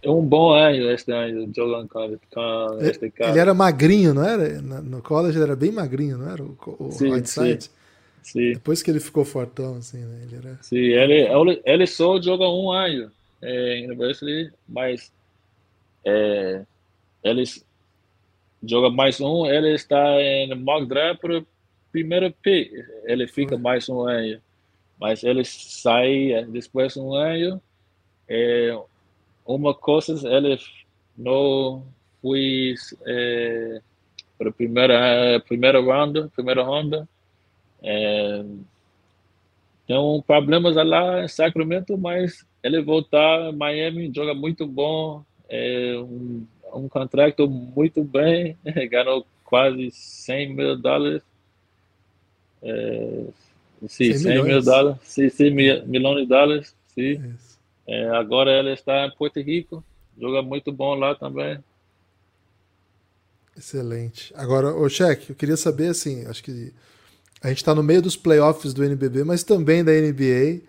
é 0.02 0.10
um 0.10 0.20
bom 0.20 0.52
ano 0.52 0.90
este 0.90 1.12
ano 1.12 1.48
jogando 1.54 1.88
com, 1.88 2.18
com 2.34 2.78
este 2.80 3.08
cara. 3.10 3.30
Ele 3.30 3.38
era 3.38 3.54
magrinho, 3.54 4.12
não 4.12 4.24
era? 4.24 4.60
No 4.60 5.00
college 5.00 5.38
ele 5.38 5.44
era 5.44 5.54
bem 5.54 5.70
magrinho, 5.70 6.18
não 6.18 6.30
era? 6.30 6.42
O, 6.42 6.56
o 6.80 6.90
sim, 6.90 7.12
Whiteside? 7.12 7.64
Sim. 7.64 7.70
Sim. 8.22 8.52
Depois 8.52 8.82
que 8.82 8.90
ele 8.90 9.00
ficou 9.00 9.24
fortão, 9.24 9.76
assim, 9.76 9.98
né? 9.98 10.22
Ele 10.22 10.36
era... 10.36 10.58
Sim, 10.62 10.76
ele, 10.76 11.62
ele 11.64 11.86
só 11.86 12.20
joga 12.20 12.48
um 12.48 12.70
ano 12.70 13.10
é, 13.40 13.76
em 13.76 13.86
University, 13.86 14.52
mas 14.68 15.12
é, 16.04 16.62
ele 17.22 17.44
joga 18.64 18.90
mais 18.90 19.20
um, 19.20 19.46
ele 19.46 19.74
está 19.74 20.20
em 20.20 20.54
mock 20.54 20.86
draft 20.86 21.20
para 21.20 21.44
primeiro 21.90 22.32
pick, 22.42 22.72
ele 23.04 23.26
fica 23.26 23.58
mais 23.58 23.88
um 23.88 24.06
ano 24.06 24.40
mas 25.02 25.24
ele 25.24 25.44
sai 25.44 26.30
é, 26.30 26.44
depois 26.44 26.94
de 26.94 27.00
um 27.00 27.12
ano. 27.12 27.60
É, 28.28 28.80
uma 29.44 29.74
coisa, 29.74 30.28
ele 30.28 30.56
não 31.18 31.84
foi 32.22 32.76
é, 33.04 33.80
para 34.38 34.50
a 34.50 34.52
primeira, 34.52 35.40
primeira 35.40 35.80
ronda, 35.80 36.30
primeira 36.32 36.62
ronda. 36.62 37.08
É, 37.82 38.44
tem 39.88 40.22
problemas 40.24 40.76
lá 40.76 41.24
em 41.24 41.28
Sacramento, 41.28 41.98
mas 41.98 42.46
ele 42.62 42.80
voltar 42.80 43.48
a 43.48 43.52
Miami, 43.52 44.12
joga 44.14 44.34
muito 44.34 44.68
bom, 44.68 45.24
é 45.48 45.96
um, 45.98 46.46
um 46.74 46.88
contrato 46.88 47.50
muito 47.50 48.04
bem, 48.04 48.56
ganhou 48.88 49.26
quase 49.44 49.90
100 49.90 50.54
mil 50.54 50.76
dólares. 50.76 51.24
É, 52.62 53.24
Sim, 53.88 54.12
100, 54.12 54.18
100 54.18 54.44
mil 54.44 54.62
dólares. 54.62 54.98
Sim, 55.02 55.28
100 55.28 55.54
mil, 55.54 55.86
milhões 55.86 56.22
de 56.22 56.26
dólares. 56.26 56.74
Sim. 56.94 57.34
É, 57.86 58.08
agora 58.10 58.50
ela 58.50 58.72
está 58.72 59.06
em 59.06 59.10
Porto 59.16 59.40
Rico. 59.40 59.84
Joga 60.18 60.42
muito 60.42 60.70
bom 60.70 60.94
lá 60.94 61.14
também. 61.14 61.58
Excelente. 63.56 64.32
Agora, 64.36 64.74
o 64.74 64.88
Cheque, 64.88 65.30
eu 65.30 65.36
queria 65.36 65.56
saber 65.56 65.88
assim, 65.88 66.26
acho 66.26 66.42
que 66.42 66.72
a 67.42 67.48
gente 67.48 67.58
está 67.58 67.74
no 67.74 67.82
meio 67.82 68.00
dos 68.00 68.16
playoffs 68.16 68.72
do 68.72 68.84
NBB, 68.84 69.24
mas 69.24 69.42
também 69.42 69.84
da 69.84 69.92
NBA. 69.92 70.62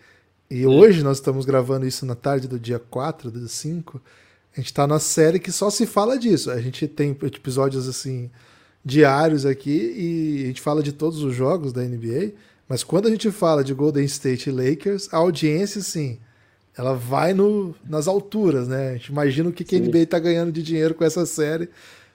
E 0.50 0.60
Sim. 0.62 0.66
hoje 0.66 1.04
nós 1.04 1.18
estamos 1.18 1.46
gravando 1.46 1.86
isso 1.86 2.06
na 2.06 2.16
tarde 2.16 2.48
do 2.48 2.60
dia 2.60 2.80
4, 2.80 3.32
do 3.32 3.48
5. 3.48 4.02
A 4.54 4.60
gente 4.60 4.68
está 4.68 4.86
na 4.86 5.00
série 5.00 5.40
que 5.40 5.52
só 5.52 5.70
se 5.70 5.86
fala 5.86 6.18
disso. 6.18 6.52
A 6.52 6.62
gente 6.62 6.88
tem 6.88 7.12
episódios 7.12 7.88
assim 7.88 8.30
diários 8.86 9.46
aqui 9.46 9.94
e 9.98 10.44
a 10.44 10.48
gente 10.48 10.62
fala 10.62 10.84
de 10.84 10.92
todos 10.92 11.24
os 11.24 11.34
jogos 11.34 11.72
da 11.72 11.82
NBA. 11.82 12.34
Mas 12.68 12.84
quando 12.84 13.08
a 13.08 13.12
gente 13.12 13.30
fala 13.32 13.64
de 13.64 13.74
Golden 13.74 14.06
State 14.06 14.50
e 14.50 14.54
Lakers, 14.54 15.14
a 15.14 15.18
audiência, 15.18 15.82
sim, 15.82 16.20
ela 16.78 16.94
vai 16.94 17.34
no, 17.34 17.76
nas 17.88 18.08
alturas, 18.08 18.68
né? 18.68 18.90
A 18.90 18.94
gente 18.94 19.08
imagina 19.08 19.50
o 19.50 19.54
que, 19.54 19.64
que 19.64 19.76
a 19.76 19.80
NBA 19.80 20.00
está 20.00 20.18
ganhando 20.18 20.52
de 20.52 20.64
dinheiro 20.64 20.96
com 20.96 21.04
essa 21.04 21.26
série. 21.26 21.70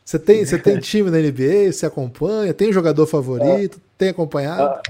Você 0.05 0.19
tem, 0.19 0.45
você 0.45 0.59
tem 0.59 0.79
time 0.81 1.11
na 1.11 1.19
NBA? 1.19 1.73
Você 1.73 1.87
acompanha? 1.87 2.53
Tem 2.55 2.73
jogador 2.73 3.07
favorito? 3.07 3.79
Ah, 3.79 3.91
tem 3.97 4.09
acompanhado? 4.09 4.63
Ah, 4.63 4.83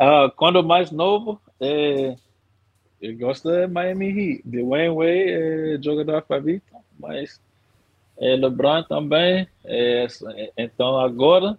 ah, 0.00 0.32
quando 0.34 0.64
mais 0.64 0.90
novo, 0.90 1.40
é, 1.60 2.16
eu 3.00 3.16
gosto 3.18 3.50
de 3.50 3.66
Miami 3.66 4.08
Heat. 4.08 4.42
Dwayne 4.44 4.94
Wade 4.94 5.30
é 5.30 5.78
jogador 5.82 6.24
favorito, 6.26 6.64
mas 6.98 7.40
é, 8.18 8.36
LeBron 8.36 8.82
também. 8.84 9.46
É, 9.64 10.06
então 10.56 10.98
agora 10.98 11.58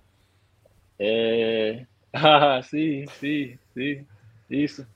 é, 0.99 1.85
ah, 2.15 2.61
sim, 2.63 3.05
sim, 3.19 3.57
sim. 3.73 4.05
Isso. 4.49 4.87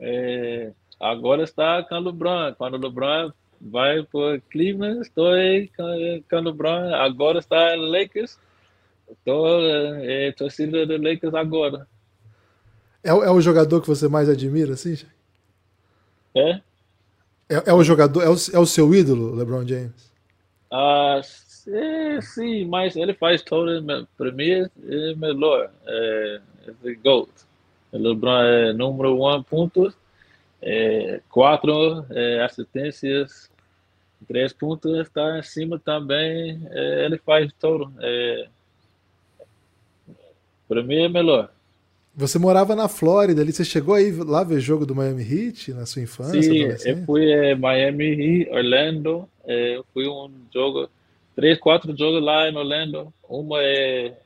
É, 0.00 0.72
agora 0.98 1.44
está 1.44 1.82
com 1.84 1.94
o 1.94 2.00
LeBron. 2.00 2.54
Quando 2.54 2.74
o 2.74 2.78
LeBron 2.80 3.32
vai 3.60 4.02
para 4.02 4.40
Cleveland, 4.50 5.00
estou 5.00 5.32
com, 5.76 6.36
o 6.36 6.40
LeBron. 6.40 6.94
Agora 6.94 7.38
está 7.38 7.74
Lakers. 7.76 8.38
Estou 9.08 9.60
é, 9.62 10.32
torcida 10.32 10.84
do 10.86 10.96
Lakers 10.96 11.34
agora. 11.34 11.86
É, 13.02 13.10
é 13.10 13.30
o 13.30 13.40
jogador 13.40 13.80
que 13.80 13.88
você 13.88 14.08
mais 14.08 14.28
admira, 14.28 14.72
assim? 14.72 14.96
É? 16.34 16.60
É, 17.48 17.62
é 17.66 17.72
o 17.72 17.84
jogador, 17.84 18.22
é 18.22 18.28
o, 18.28 18.34
é 18.52 18.58
o 18.58 18.66
seu 18.66 18.92
ídolo, 18.94 19.34
LeBron 19.34 19.66
James? 19.66 20.12
Ah, 20.72 21.20
sim, 21.22 22.20
sim 22.20 22.64
mas 22.66 22.96
ele 22.96 23.14
faz 23.14 23.42
todo, 23.42 23.68
para 24.16 24.32
mim, 24.32 24.50
é 24.50 25.14
melhor. 25.14 25.70
É, 25.86 26.40
the 26.82 26.94
GOAT. 26.94 27.30
LeBron 27.92 28.42
é 28.42 28.72
número 28.72 29.14
um 29.24 29.42
pontos, 29.42 29.94
é, 30.60 31.20
quatro 31.28 32.04
é, 32.10 32.42
assistências, 32.42 33.50
três 34.26 34.52
pontos, 34.52 34.98
está 34.98 35.38
em 35.38 35.42
cima 35.42 35.78
também, 35.78 36.60
é, 36.70 37.04
ele 37.04 37.18
faz 37.18 37.52
todo. 37.58 37.92
É, 38.00 38.48
para 40.66 40.82
mim 40.82 41.02
é 41.02 41.08
melhor. 41.08 41.50
Você 42.16 42.38
morava 42.38 42.76
na 42.76 42.88
Flórida, 42.88 43.42
ali 43.42 43.52
você 43.52 43.64
chegou 43.64 43.94
aí 43.94 44.12
lá 44.12 44.44
ver 44.44 44.60
jogo 44.60 44.86
do 44.86 44.94
Miami 44.94 45.22
Heat 45.22 45.72
na 45.72 45.84
sua 45.84 46.02
infância? 46.02 46.40
Sim, 46.40 46.88
eu 46.88 47.04
fui 47.04 47.30
é, 47.30 47.54
Miami 47.54 48.04
Heat, 48.04 48.50
Orlando, 48.50 49.28
é, 49.44 49.76
eu 49.76 49.84
fui 49.92 50.08
um 50.08 50.30
jogo, 50.52 50.88
três, 51.34 51.58
quatro 51.58 51.96
jogos 51.96 52.22
lá 52.22 52.48
em 52.48 52.56
Orlando. 52.56 53.12
Uma 53.28 53.62
é 53.62 54.16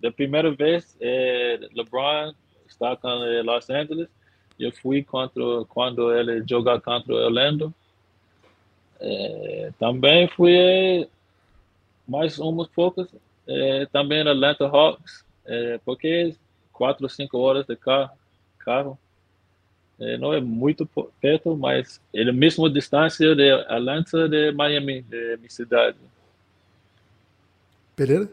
da 0.00 0.10
primeira 0.10 0.50
vez, 0.50 0.96
é, 1.00 1.58
LeBron 1.74 2.32
está 2.66 2.96
com 2.96 3.08
Los 3.44 3.70
Angeles. 3.70 4.08
Eu 4.58 4.72
fui 4.72 5.04
contra 5.04 5.42
quando 5.68 6.12
ele 6.12 6.42
jogou 6.48 6.80
contra 6.80 7.14
Orlando. 7.14 7.72
É, 9.00 9.70
também 9.78 10.26
fui 10.28 10.56
é, 10.56 11.08
mais 12.06 12.38
umas 12.38 12.66
poucas 12.68 13.08
é, 13.46 13.86
também 13.86 14.24
no 14.24 14.30
Atlanta 14.30 14.66
Hawks, 14.66 15.24
é, 15.46 15.78
porque 15.84 16.34
quatro 16.72 17.04
ou 17.04 17.08
cinco 17.08 17.38
horas 17.38 17.66
de 17.66 17.76
carro. 17.76 18.10
carro. 18.58 18.98
É, 20.00 20.16
não 20.16 20.32
é 20.32 20.40
muito 20.40 20.86
perto, 21.20 21.56
mas 21.56 22.00
é 22.14 22.22
a 22.22 22.32
mesma 22.32 22.70
distância 22.70 23.34
de 23.34 23.50
Atlanta 23.50 24.28
de 24.28 24.52
Miami, 24.52 25.02
de 25.02 25.36
minha 25.38 25.50
cidade. 25.50 25.98
Pereira? 27.96 28.28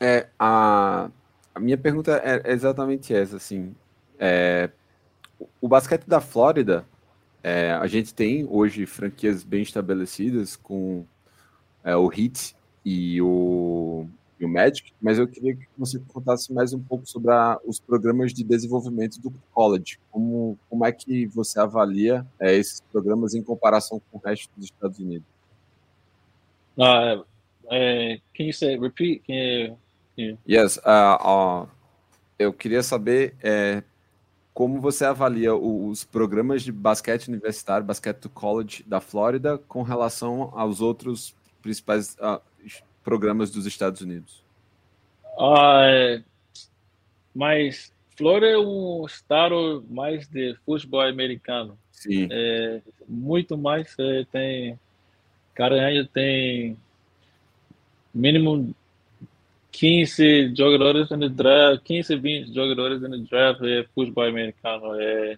É, 0.00 0.28
a, 0.38 1.10
a 1.54 1.60
minha 1.60 1.78
pergunta 1.78 2.20
é 2.24 2.52
exatamente 2.52 3.14
essa, 3.14 3.36
assim. 3.36 3.74
É, 4.18 4.70
o 5.60 5.68
basquete 5.68 6.06
da 6.06 6.20
Flórida, 6.20 6.86
é, 7.42 7.72
a 7.72 7.86
gente 7.86 8.14
tem 8.14 8.46
hoje 8.48 8.86
franquias 8.86 9.42
bem 9.42 9.62
estabelecidas 9.62 10.56
com 10.56 11.04
é, 11.84 11.94
o 11.96 12.10
Heat 12.12 12.56
e 12.84 13.20
o 13.20 14.06
e 14.38 14.44
o 14.44 14.48
Magic, 14.48 14.92
mas 15.00 15.18
eu 15.18 15.26
queria 15.26 15.56
que 15.56 15.66
você 15.78 15.98
contasse 16.12 16.52
mais 16.52 16.72
um 16.72 16.80
pouco 16.80 17.06
sobre 17.06 17.32
a, 17.32 17.58
os 17.64 17.80
programas 17.80 18.34
de 18.34 18.44
desenvolvimento 18.44 19.18
do 19.20 19.32
college. 19.52 19.98
Como, 20.10 20.58
como 20.68 20.84
é 20.84 20.92
que 20.92 21.26
você 21.26 21.58
avalia 21.58 22.26
é, 22.38 22.54
esses 22.54 22.80
programas 22.92 23.34
em 23.34 23.42
comparação 23.42 24.00
com 24.10 24.18
o 24.18 24.20
resto 24.20 24.50
dos 24.54 24.66
Estados 24.66 24.98
Unidos? 24.98 25.26
Uh, 26.76 27.20
uh, 27.20 28.20
can 28.34 28.44
you 28.44 28.52
say, 28.52 28.78
repeat? 28.78 29.22
Can 29.26 29.32
you, 29.32 29.78
you... 30.16 30.38
Yes, 30.48 30.78
uh, 30.78 31.64
uh, 31.64 31.68
eu 32.38 32.52
queria 32.52 32.82
saber 32.82 33.34
é, 33.42 33.82
como 34.52 34.80
você 34.80 35.04
avalia 35.04 35.54
os 35.54 36.04
programas 36.04 36.62
de 36.62 36.72
basquete 36.72 37.28
universitário, 37.28 37.86
basquete 37.86 38.22
do 38.22 38.30
college 38.30 38.82
da 38.86 39.00
Flórida, 39.00 39.58
com 39.58 39.82
relação 39.82 40.50
aos 40.54 40.80
outros 40.80 41.34
principais 41.62 42.16
uh, 42.16 42.40
programas 43.02 43.50
dos 43.50 43.66
Estados 43.66 44.00
Unidos? 44.00 44.42
Uh, 45.38 46.22
mas 47.34 47.92
Flórida 48.16 48.46
é 48.52 48.58
um 48.58 49.04
estado 49.04 49.84
mais 49.90 50.26
de 50.26 50.56
futebol 50.64 51.02
americano. 51.02 51.78
Sim. 51.92 52.28
É, 52.30 52.80
muito 53.06 53.56
mais 53.58 53.94
é, 53.98 54.24
tem 54.32 54.78
cada 55.54 55.74
ano 55.76 56.06
tem 56.06 56.76
mínimo 58.14 58.74
15 59.76 60.54
jogadores 60.56 61.10
no 61.10 61.28
draft, 61.28 61.82
15, 61.84 62.16
20 62.16 62.54
jogadores 62.54 63.02
no 63.02 63.18
draft 63.24 63.62
é 63.62 63.84
futebol 63.94 64.24
americano. 64.24 64.98
É, 64.98 65.36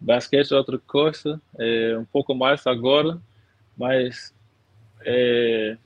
basquete 0.00 0.52
é 0.52 0.56
outra 0.56 0.78
coisa, 0.78 1.40
é 1.58 1.98
um 1.98 2.04
pouco 2.06 2.34
mais 2.34 2.66
agora, 2.66 3.20
mas 3.76 4.32
é, 5.04 5.76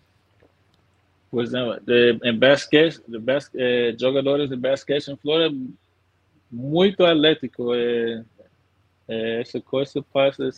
por 1.29 1.43
exemplo, 1.43 1.81
de, 1.81 2.19
em 2.23 2.39
basquete, 2.39 3.01
de 3.09 3.19
bas, 3.19 3.51
eh, 3.55 3.97
jogadores 3.99 4.49
de 4.49 4.57
basquete 4.57 5.09
em 5.09 5.17
Flórida 5.17 5.57
muito 6.51 7.05
atlético. 7.05 7.75
Eh, 7.75 8.23
eh, 9.09 9.41
essa 9.41 9.61
coisa 9.61 10.03
passa 10.13 10.51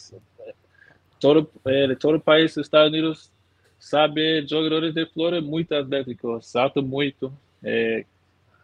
todo 1.20 1.48
eh, 1.64 1.94
todo 1.94 2.16
o 2.16 2.20
país 2.20 2.54
dos 2.54 2.66
Estados 2.66 2.88
Unidos 2.88 3.30
sabe 3.78 4.46
jogadores 4.46 4.94
de 4.94 5.06
Flórida 5.06 5.46
muito 5.46 5.74
atléticos, 5.74 6.46
salta 6.46 6.80
muito, 6.80 7.32
eh, 7.62 8.04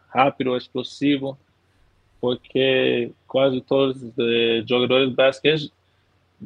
rápido, 0.09 0.57
explosivo, 0.57 1.37
porque 2.19 3.11
quase 3.27 3.61
todos 3.61 4.01
os 4.01 4.13
eh, 4.17 4.63
jogadores 4.67 5.09
de 5.09 5.15
basquete 5.15 5.71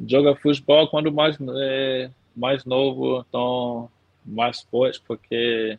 jogam 0.06 0.36
futebol 0.36 0.88
quando 0.88 1.12
mais 1.12 1.38
eh, 1.40 2.10
mais 2.36 2.64
novo, 2.64 3.24
então 3.28 3.90
mais 4.24 4.60
forte, 4.62 5.00
porque 5.06 5.78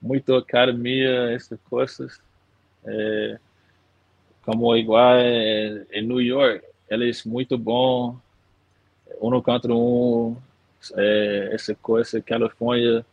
muito 0.00 0.34
academia, 0.34 1.32
essas 1.32 1.58
coisas, 1.68 2.20
é, 2.84 3.38
como 4.42 4.74
igual 4.76 5.16
é, 5.16 5.86
em 5.92 6.02
New 6.02 6.20
York, 6.20 6.64
eles 6.88 7.24
muito 7.24 7.58
bom, 7.58 8.16
um 9.20 9.40
contra 9.40 9.74
um, 9.74 10.36
é, 10.96 11.50
essa 11.52 11.74
coisa, 11.74 12.20
Califórnia, 12.20 13.04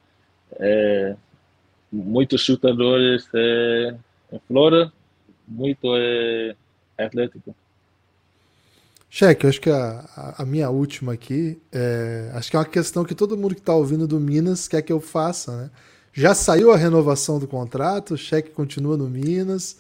é, 0.60 1.16
muitos 1.92 2.42
chutadores 2.42 3.28
é, 3.34 3.96
em 4.32 4.92
muito 5.48 5.96
é, 5.96 6.56
atlético. 6.98 7.56
Cheque, 9.10 9.46
acho 9.46 9.62
que 9.62 9.70
a, 9.70 10.34
a, 10.40 10.46
minha 10.46 10.72
última 10.72 11.14
aqui, 11.14 11.62
é, 11.72 12.32
acho 12.34 12.50
que 12.50 12.56
é 12.56 12.60
uma 12.60 12.66
questão 12.66 13.06
que 13.06 13.14
todo 13.14 13.38
mundo 13.38 13.54
que 13.54 13.62
está 13.62 13.76
ouvindo 13.76 14.08
do 14.08 14.20
Minas 14.20 14.68
quer 14.68 14.82
que 14.82 14.92
eu 14.92 15.00
faça, 15.00 15.56
né? 15.56 15.70
Já 16.12 16.34
saiu 16.34 16.72
a 16.72 16.78
renovação 16.78 17.40
do 17.40 17.48
contrato, 17.48 18.14
o 18.14 18.18
cheque 18.18 18.50
continua 18.50 18.98
no 18.98 19.10
Minas, 19.10 19.78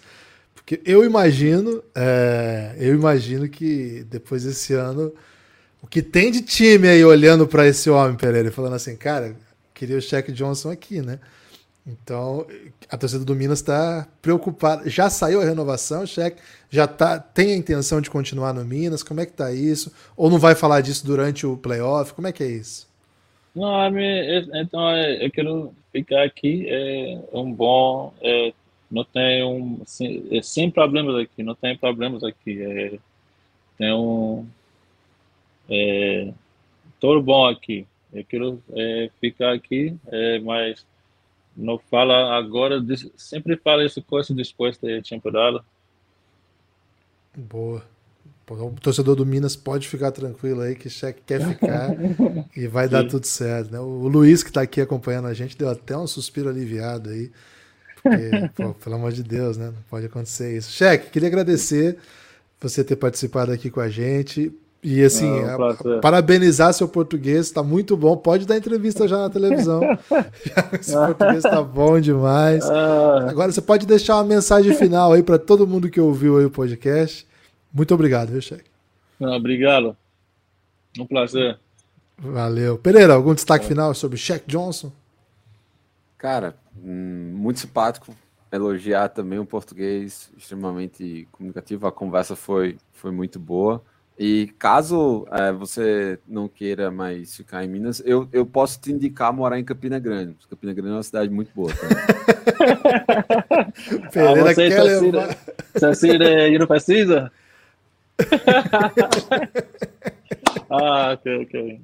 porque 0.53 0.81
eu 0.85 1.03
imagino, 1.03 1.83
é, 1.95 2.75
eu 2.79 2.93
imagino 2.95 3.49
que 3.49 4.03
depois 4.09 4.43
desse 4.43 4.73
ano, 4.73 5.11
o 5.83 5.87
que 5.87 6.01
tem 6.01 6.31
de 6.31 6.41
time 6.41 6.87
aí 6.87 7.03
olhando 7.03 7.45
para 7.45 7.67
esse 7.67 7.89
homem, 7.89 8.15
Pereira, 8.15 8.49
falando 8.51 8.73
assim, 8.73 8.95
cara, 8.95 9.35
queria 9.73 9.97
o 9.97 10.01
cheque 10.01 10.31
Johnson 10.31 10.71
aqui, 10.71 11.01
né? 11.01 11.19
Então, 11.85 12.47
a 12.89 12.97
torcida 12.97 13.25
do 13.25 13.35
Minas 13.35 13.59
está 13.59 14.07
preocupada. 14.21 14.89
Já 14.89 15.09
saiu 15.09 15.41
a 15.41 15.43
renovação, 15.43 16.05
cheque? 16.05 16.41
Já 16.69 16.87
tá, 16.87 17.19
tem 17.19 17.51
a 17.51 17.57
intenção 17.57 17.99
de 17.99 18.09
continuar 18.09 18.53
no 18.53 18.63
Minas? 18.63 19.03
Como 19.03 19.19
é 19.19 19.25
que 19.25 19.33
tá 19.33 19.51
isso? 19.51 19.93
Ou 20.15 20.29
não 20.29 20.39
vai 20.39 20.55
falar 20.55 20.79
disso 20.79 21.05
durante 21.05 21.45
o 21.45 21.57
playoff? 21.57 22.13
Como 22.13 22.27
é 22.27 22.31
que 22.31 22.43
é 22.43 22.47
isso? 22.47 22.87
Não, 23.53 23.69
então 24.53 24.89
é, 24.89 25.25
eu 25.25 25.29
quero 25.29 25.73
ficar 25.91 26.23
aqui. 26.23 26.65
É 26.69 27.19
um 27.33 27.51
bom. 27.51 28.13
É, 28.21 28.53
não 28.89 29.03
tem 29.03 29.43
um 29.43 29.81
sem, 29.85 30.25
é, 30.31 30.41
sem 30.41 30.71
problemas 30.71 31.15
aqui. 31.17 31.43
Não 31.43 31.55
tem 31.55 31.77
problemas 31.77 32.23
aqui. 32.23 32.61
É, 32.61 32.97
tem 33.77 33.93
um 33.93 34.47
é, 35.73 36.33
todo 36.99 37.21
bom 37.21 37.47
aqui. 37.47 37.87
Eu 38.13 38.23
quero 38.23 38.63
é, 38.75 39.09
ficar 39.19 39.53
aqui, 39.53 39.97
é, 40.07 40.39
mas 40.39 40.85
não 41.57 41.79
fala 41.79 42.37
agora, 42.37 42.83
sempre 43.17 43.57
fala 43.57 43.83
essa 43.83 44.01
coisa 44.01 44.33
depois 44.33 44.77
da 44.77 45.01
temporada. 45.01 45.63
Boa. 47.35 47.83
O 48.49 48.71
torcedor 48.79 49.15
do 49.15 49.25
Minas 49.25 49.55
pode 49.55 49.87
ficar 49.87 50.11
tranquilo 50.11 50.61
aí, 50.61 50.75
que 50.75 50.89
cheque 50.89 51.21
quer 51.25 51.41
ficar 51.41 51.89
e 52.55 52.67
vai 52.67 52.85
Sim. 52.85 52.91
dar 52.91 53.07
tudo 53.07 53.25
certo. 53.25 53.71
Né? 53.71 53.79
O 53.79 54.07
Luiz, 54.07 54.43
que 54.43 54.49
está 54.49 54.61
aqui 54.61 54.81
acompanhando 54.81 55.27
a 55.27 55.33
gente, 55.33 55.57
deu 55.57 55.69
até 55.69 55.97
um 55.97 56.05
suspiro 56.05 56.49
aliviado 56.49 57.09
aí. 57.09 57.31
Porque, 57.95 58.49
pô, 58.53 58.73
pelo 58.75 58.95
amor 58.95 59.11
de 59.11 59.23
Deus, 59.23 59.57
né? 59.57 59.67
Não 59.67 59.81
pode 59.89 60.05
acontecer 60.05 60.55
isso. 60.55 60.71
Cheque, 60.71 61.09
queria 61.09 61.29
agradecer 61.29 61.97
você 62.59 62.83
ter 62.83 62.97
participado 62.97 63.51
aqui 63.51 63.71
com 63.71 63.79
a 63.79 63.89
gente. 63.89 64.51
E 64.83 65.01
assim, 65.01 65.39
é 65.39 65.55
um 65.55 66.01
parabenizar 66.01 66.73
seu 66.73 66.89
português, 66.89 67.45
está 67.45 67.63
muito 67.63 67.95
bom. 67.95 68.17
Pode 68.17 68.45
dar 68.45 68.57
entrevista 68.57 69.07
já 69.07 69.17
na 69.17 69.29
televisão. 69.29 69.81
Esse 70.77 70.93
português 70.93 71.45
está 71.45 71.61
bom 71.61 71.99
demais. 72.01 72.69
Ah. 72.69 73.29
Agora 73.29 73.49
você 73.49 73.61
pode 73.61 73.87
deixar 73.87 74.15
uma 74.15 74.25
mensagem 74.25 74.75
final 74.75 75.13
aí 75.13 75.23
para 75.23 75.39
todo 75.39 75.65
mundo 75.65 75.89
que 75.89 76.01
ouviu 76.01 76.37
aí 76.37 76.45
o 76.45 76.51
podcast. 76.51 77.25
Muito 77.73 77.93
obrigado, 77.93 78.29
viu, 78.29 78.41
Cheque? 78.41 78.69
obrigado. 79.19 79.95
Um 80.99 81.05
prazer. 81.05 81.57
Valeu. 82.17 82.77
Pereira, 82.77 83.13
algum 83.13 83.33
destaque 83.33 83.65
é. 83.65 83.67
final 83.69 83.93
sobre 83.93 84.17
Shaq 84.17 84.45
Johnson? 84.45 84.91
Cara, 86.17 86.55
hum, 86.77 87.31
muito 87.35 87.59
simpático. 87.59 88.13
Elogiar 88.51 89.09
também 89.09 89.39
o 89.39 89.45
português, 89.45 90.29
extremamente 90.37 91.27
comunicativo. 91.31 91.87
A 91.87 91.91
conversa 91.91 92.35
foi, 92.35 92.77
foi 92.91 93.11
muito 93.11 93.39
boa. 93.39 93.81
E 94.17 94.53
caso 94.59 95.25
é, 95.31 95.51
você 95.51 96.19
não 96.27 96.47
queira 96.47 96.91
mais 96.91 97.35
ficar 97.35 97.63
em 97.63 97.67
Minas, 97.67 98.01
eu, 98.05 98.27
eu 98.31 98.45
posso 98.45 98.79
te 98.79 98.91
indicar 98.91 99.33
morar 99.33 99.59
em 99.59 99.63
Campina 99.63 99.97
Grande. 99.97 100.35
Campina 100.47 100.73
Grande 100.73 100.91
é 100.91 100.93
uma 100.93 101.03
cidade 101.03 101.31
muito 101.31 101.51
boa. 101.53 101.71
Tá? 101.73 101.87
Pereira 104.13 104.41
ah, 104.41 104.53
você 104.53 104.69
quer 104.69 104.83
levar... 104.83 105.37
Cecília 105.75 106.59
não 106.59 106.67
precisa? 106.67 107.31
ah, 110.69 111.13
ok, 111.13 111.43
ok. 111.43 111.81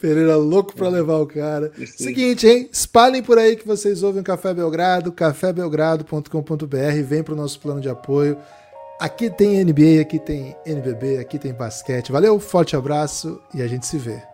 Pereira 0.00 0.36
louco 0.36 0.74
para 0.76 0.88
levar 0.90 1.16
o 1.16 1.26
cara. 1.26 1.72
Seguinte, 1.86 2.46
hein? 2.46 2.68
Espalhem 2.70 3.22
por 3.22 3.38
aí 3.38 3.56
que 3.56 3.66
vocês 3.66 4.02
ouvem 4.02 4.20
o 4.20 4.24
Café 4.24 4.52
Belgrado, 4.52 5.10
cafébelgrado.com.br, 5.12 7.02
vem 7.04 7.22
para 7.22 7.32
o 7.34 7.36
nosso 7.36 7.58
plano 7.58 7.80
de 7.80 7.88
apoio. 7.88 8.36
Aqui 8.98 9.28
tem 9.28 9.64
NBA, 9.64 10.00
aqui 10.00 10.18
tem 10.18 10.56
NBB, 10.64 11.18
aqui 11.18 11.38
tem 11.38 11.52
basquete. 11.52 12.12
Valeu, 12.12 12.38
forte 12.38 12.76
abraço 12.76 13.40
e 13.52 13.60
a 13.60 13.66
gente 13.66 13.86
se 13.86 13.98
vê. 13.98 14.33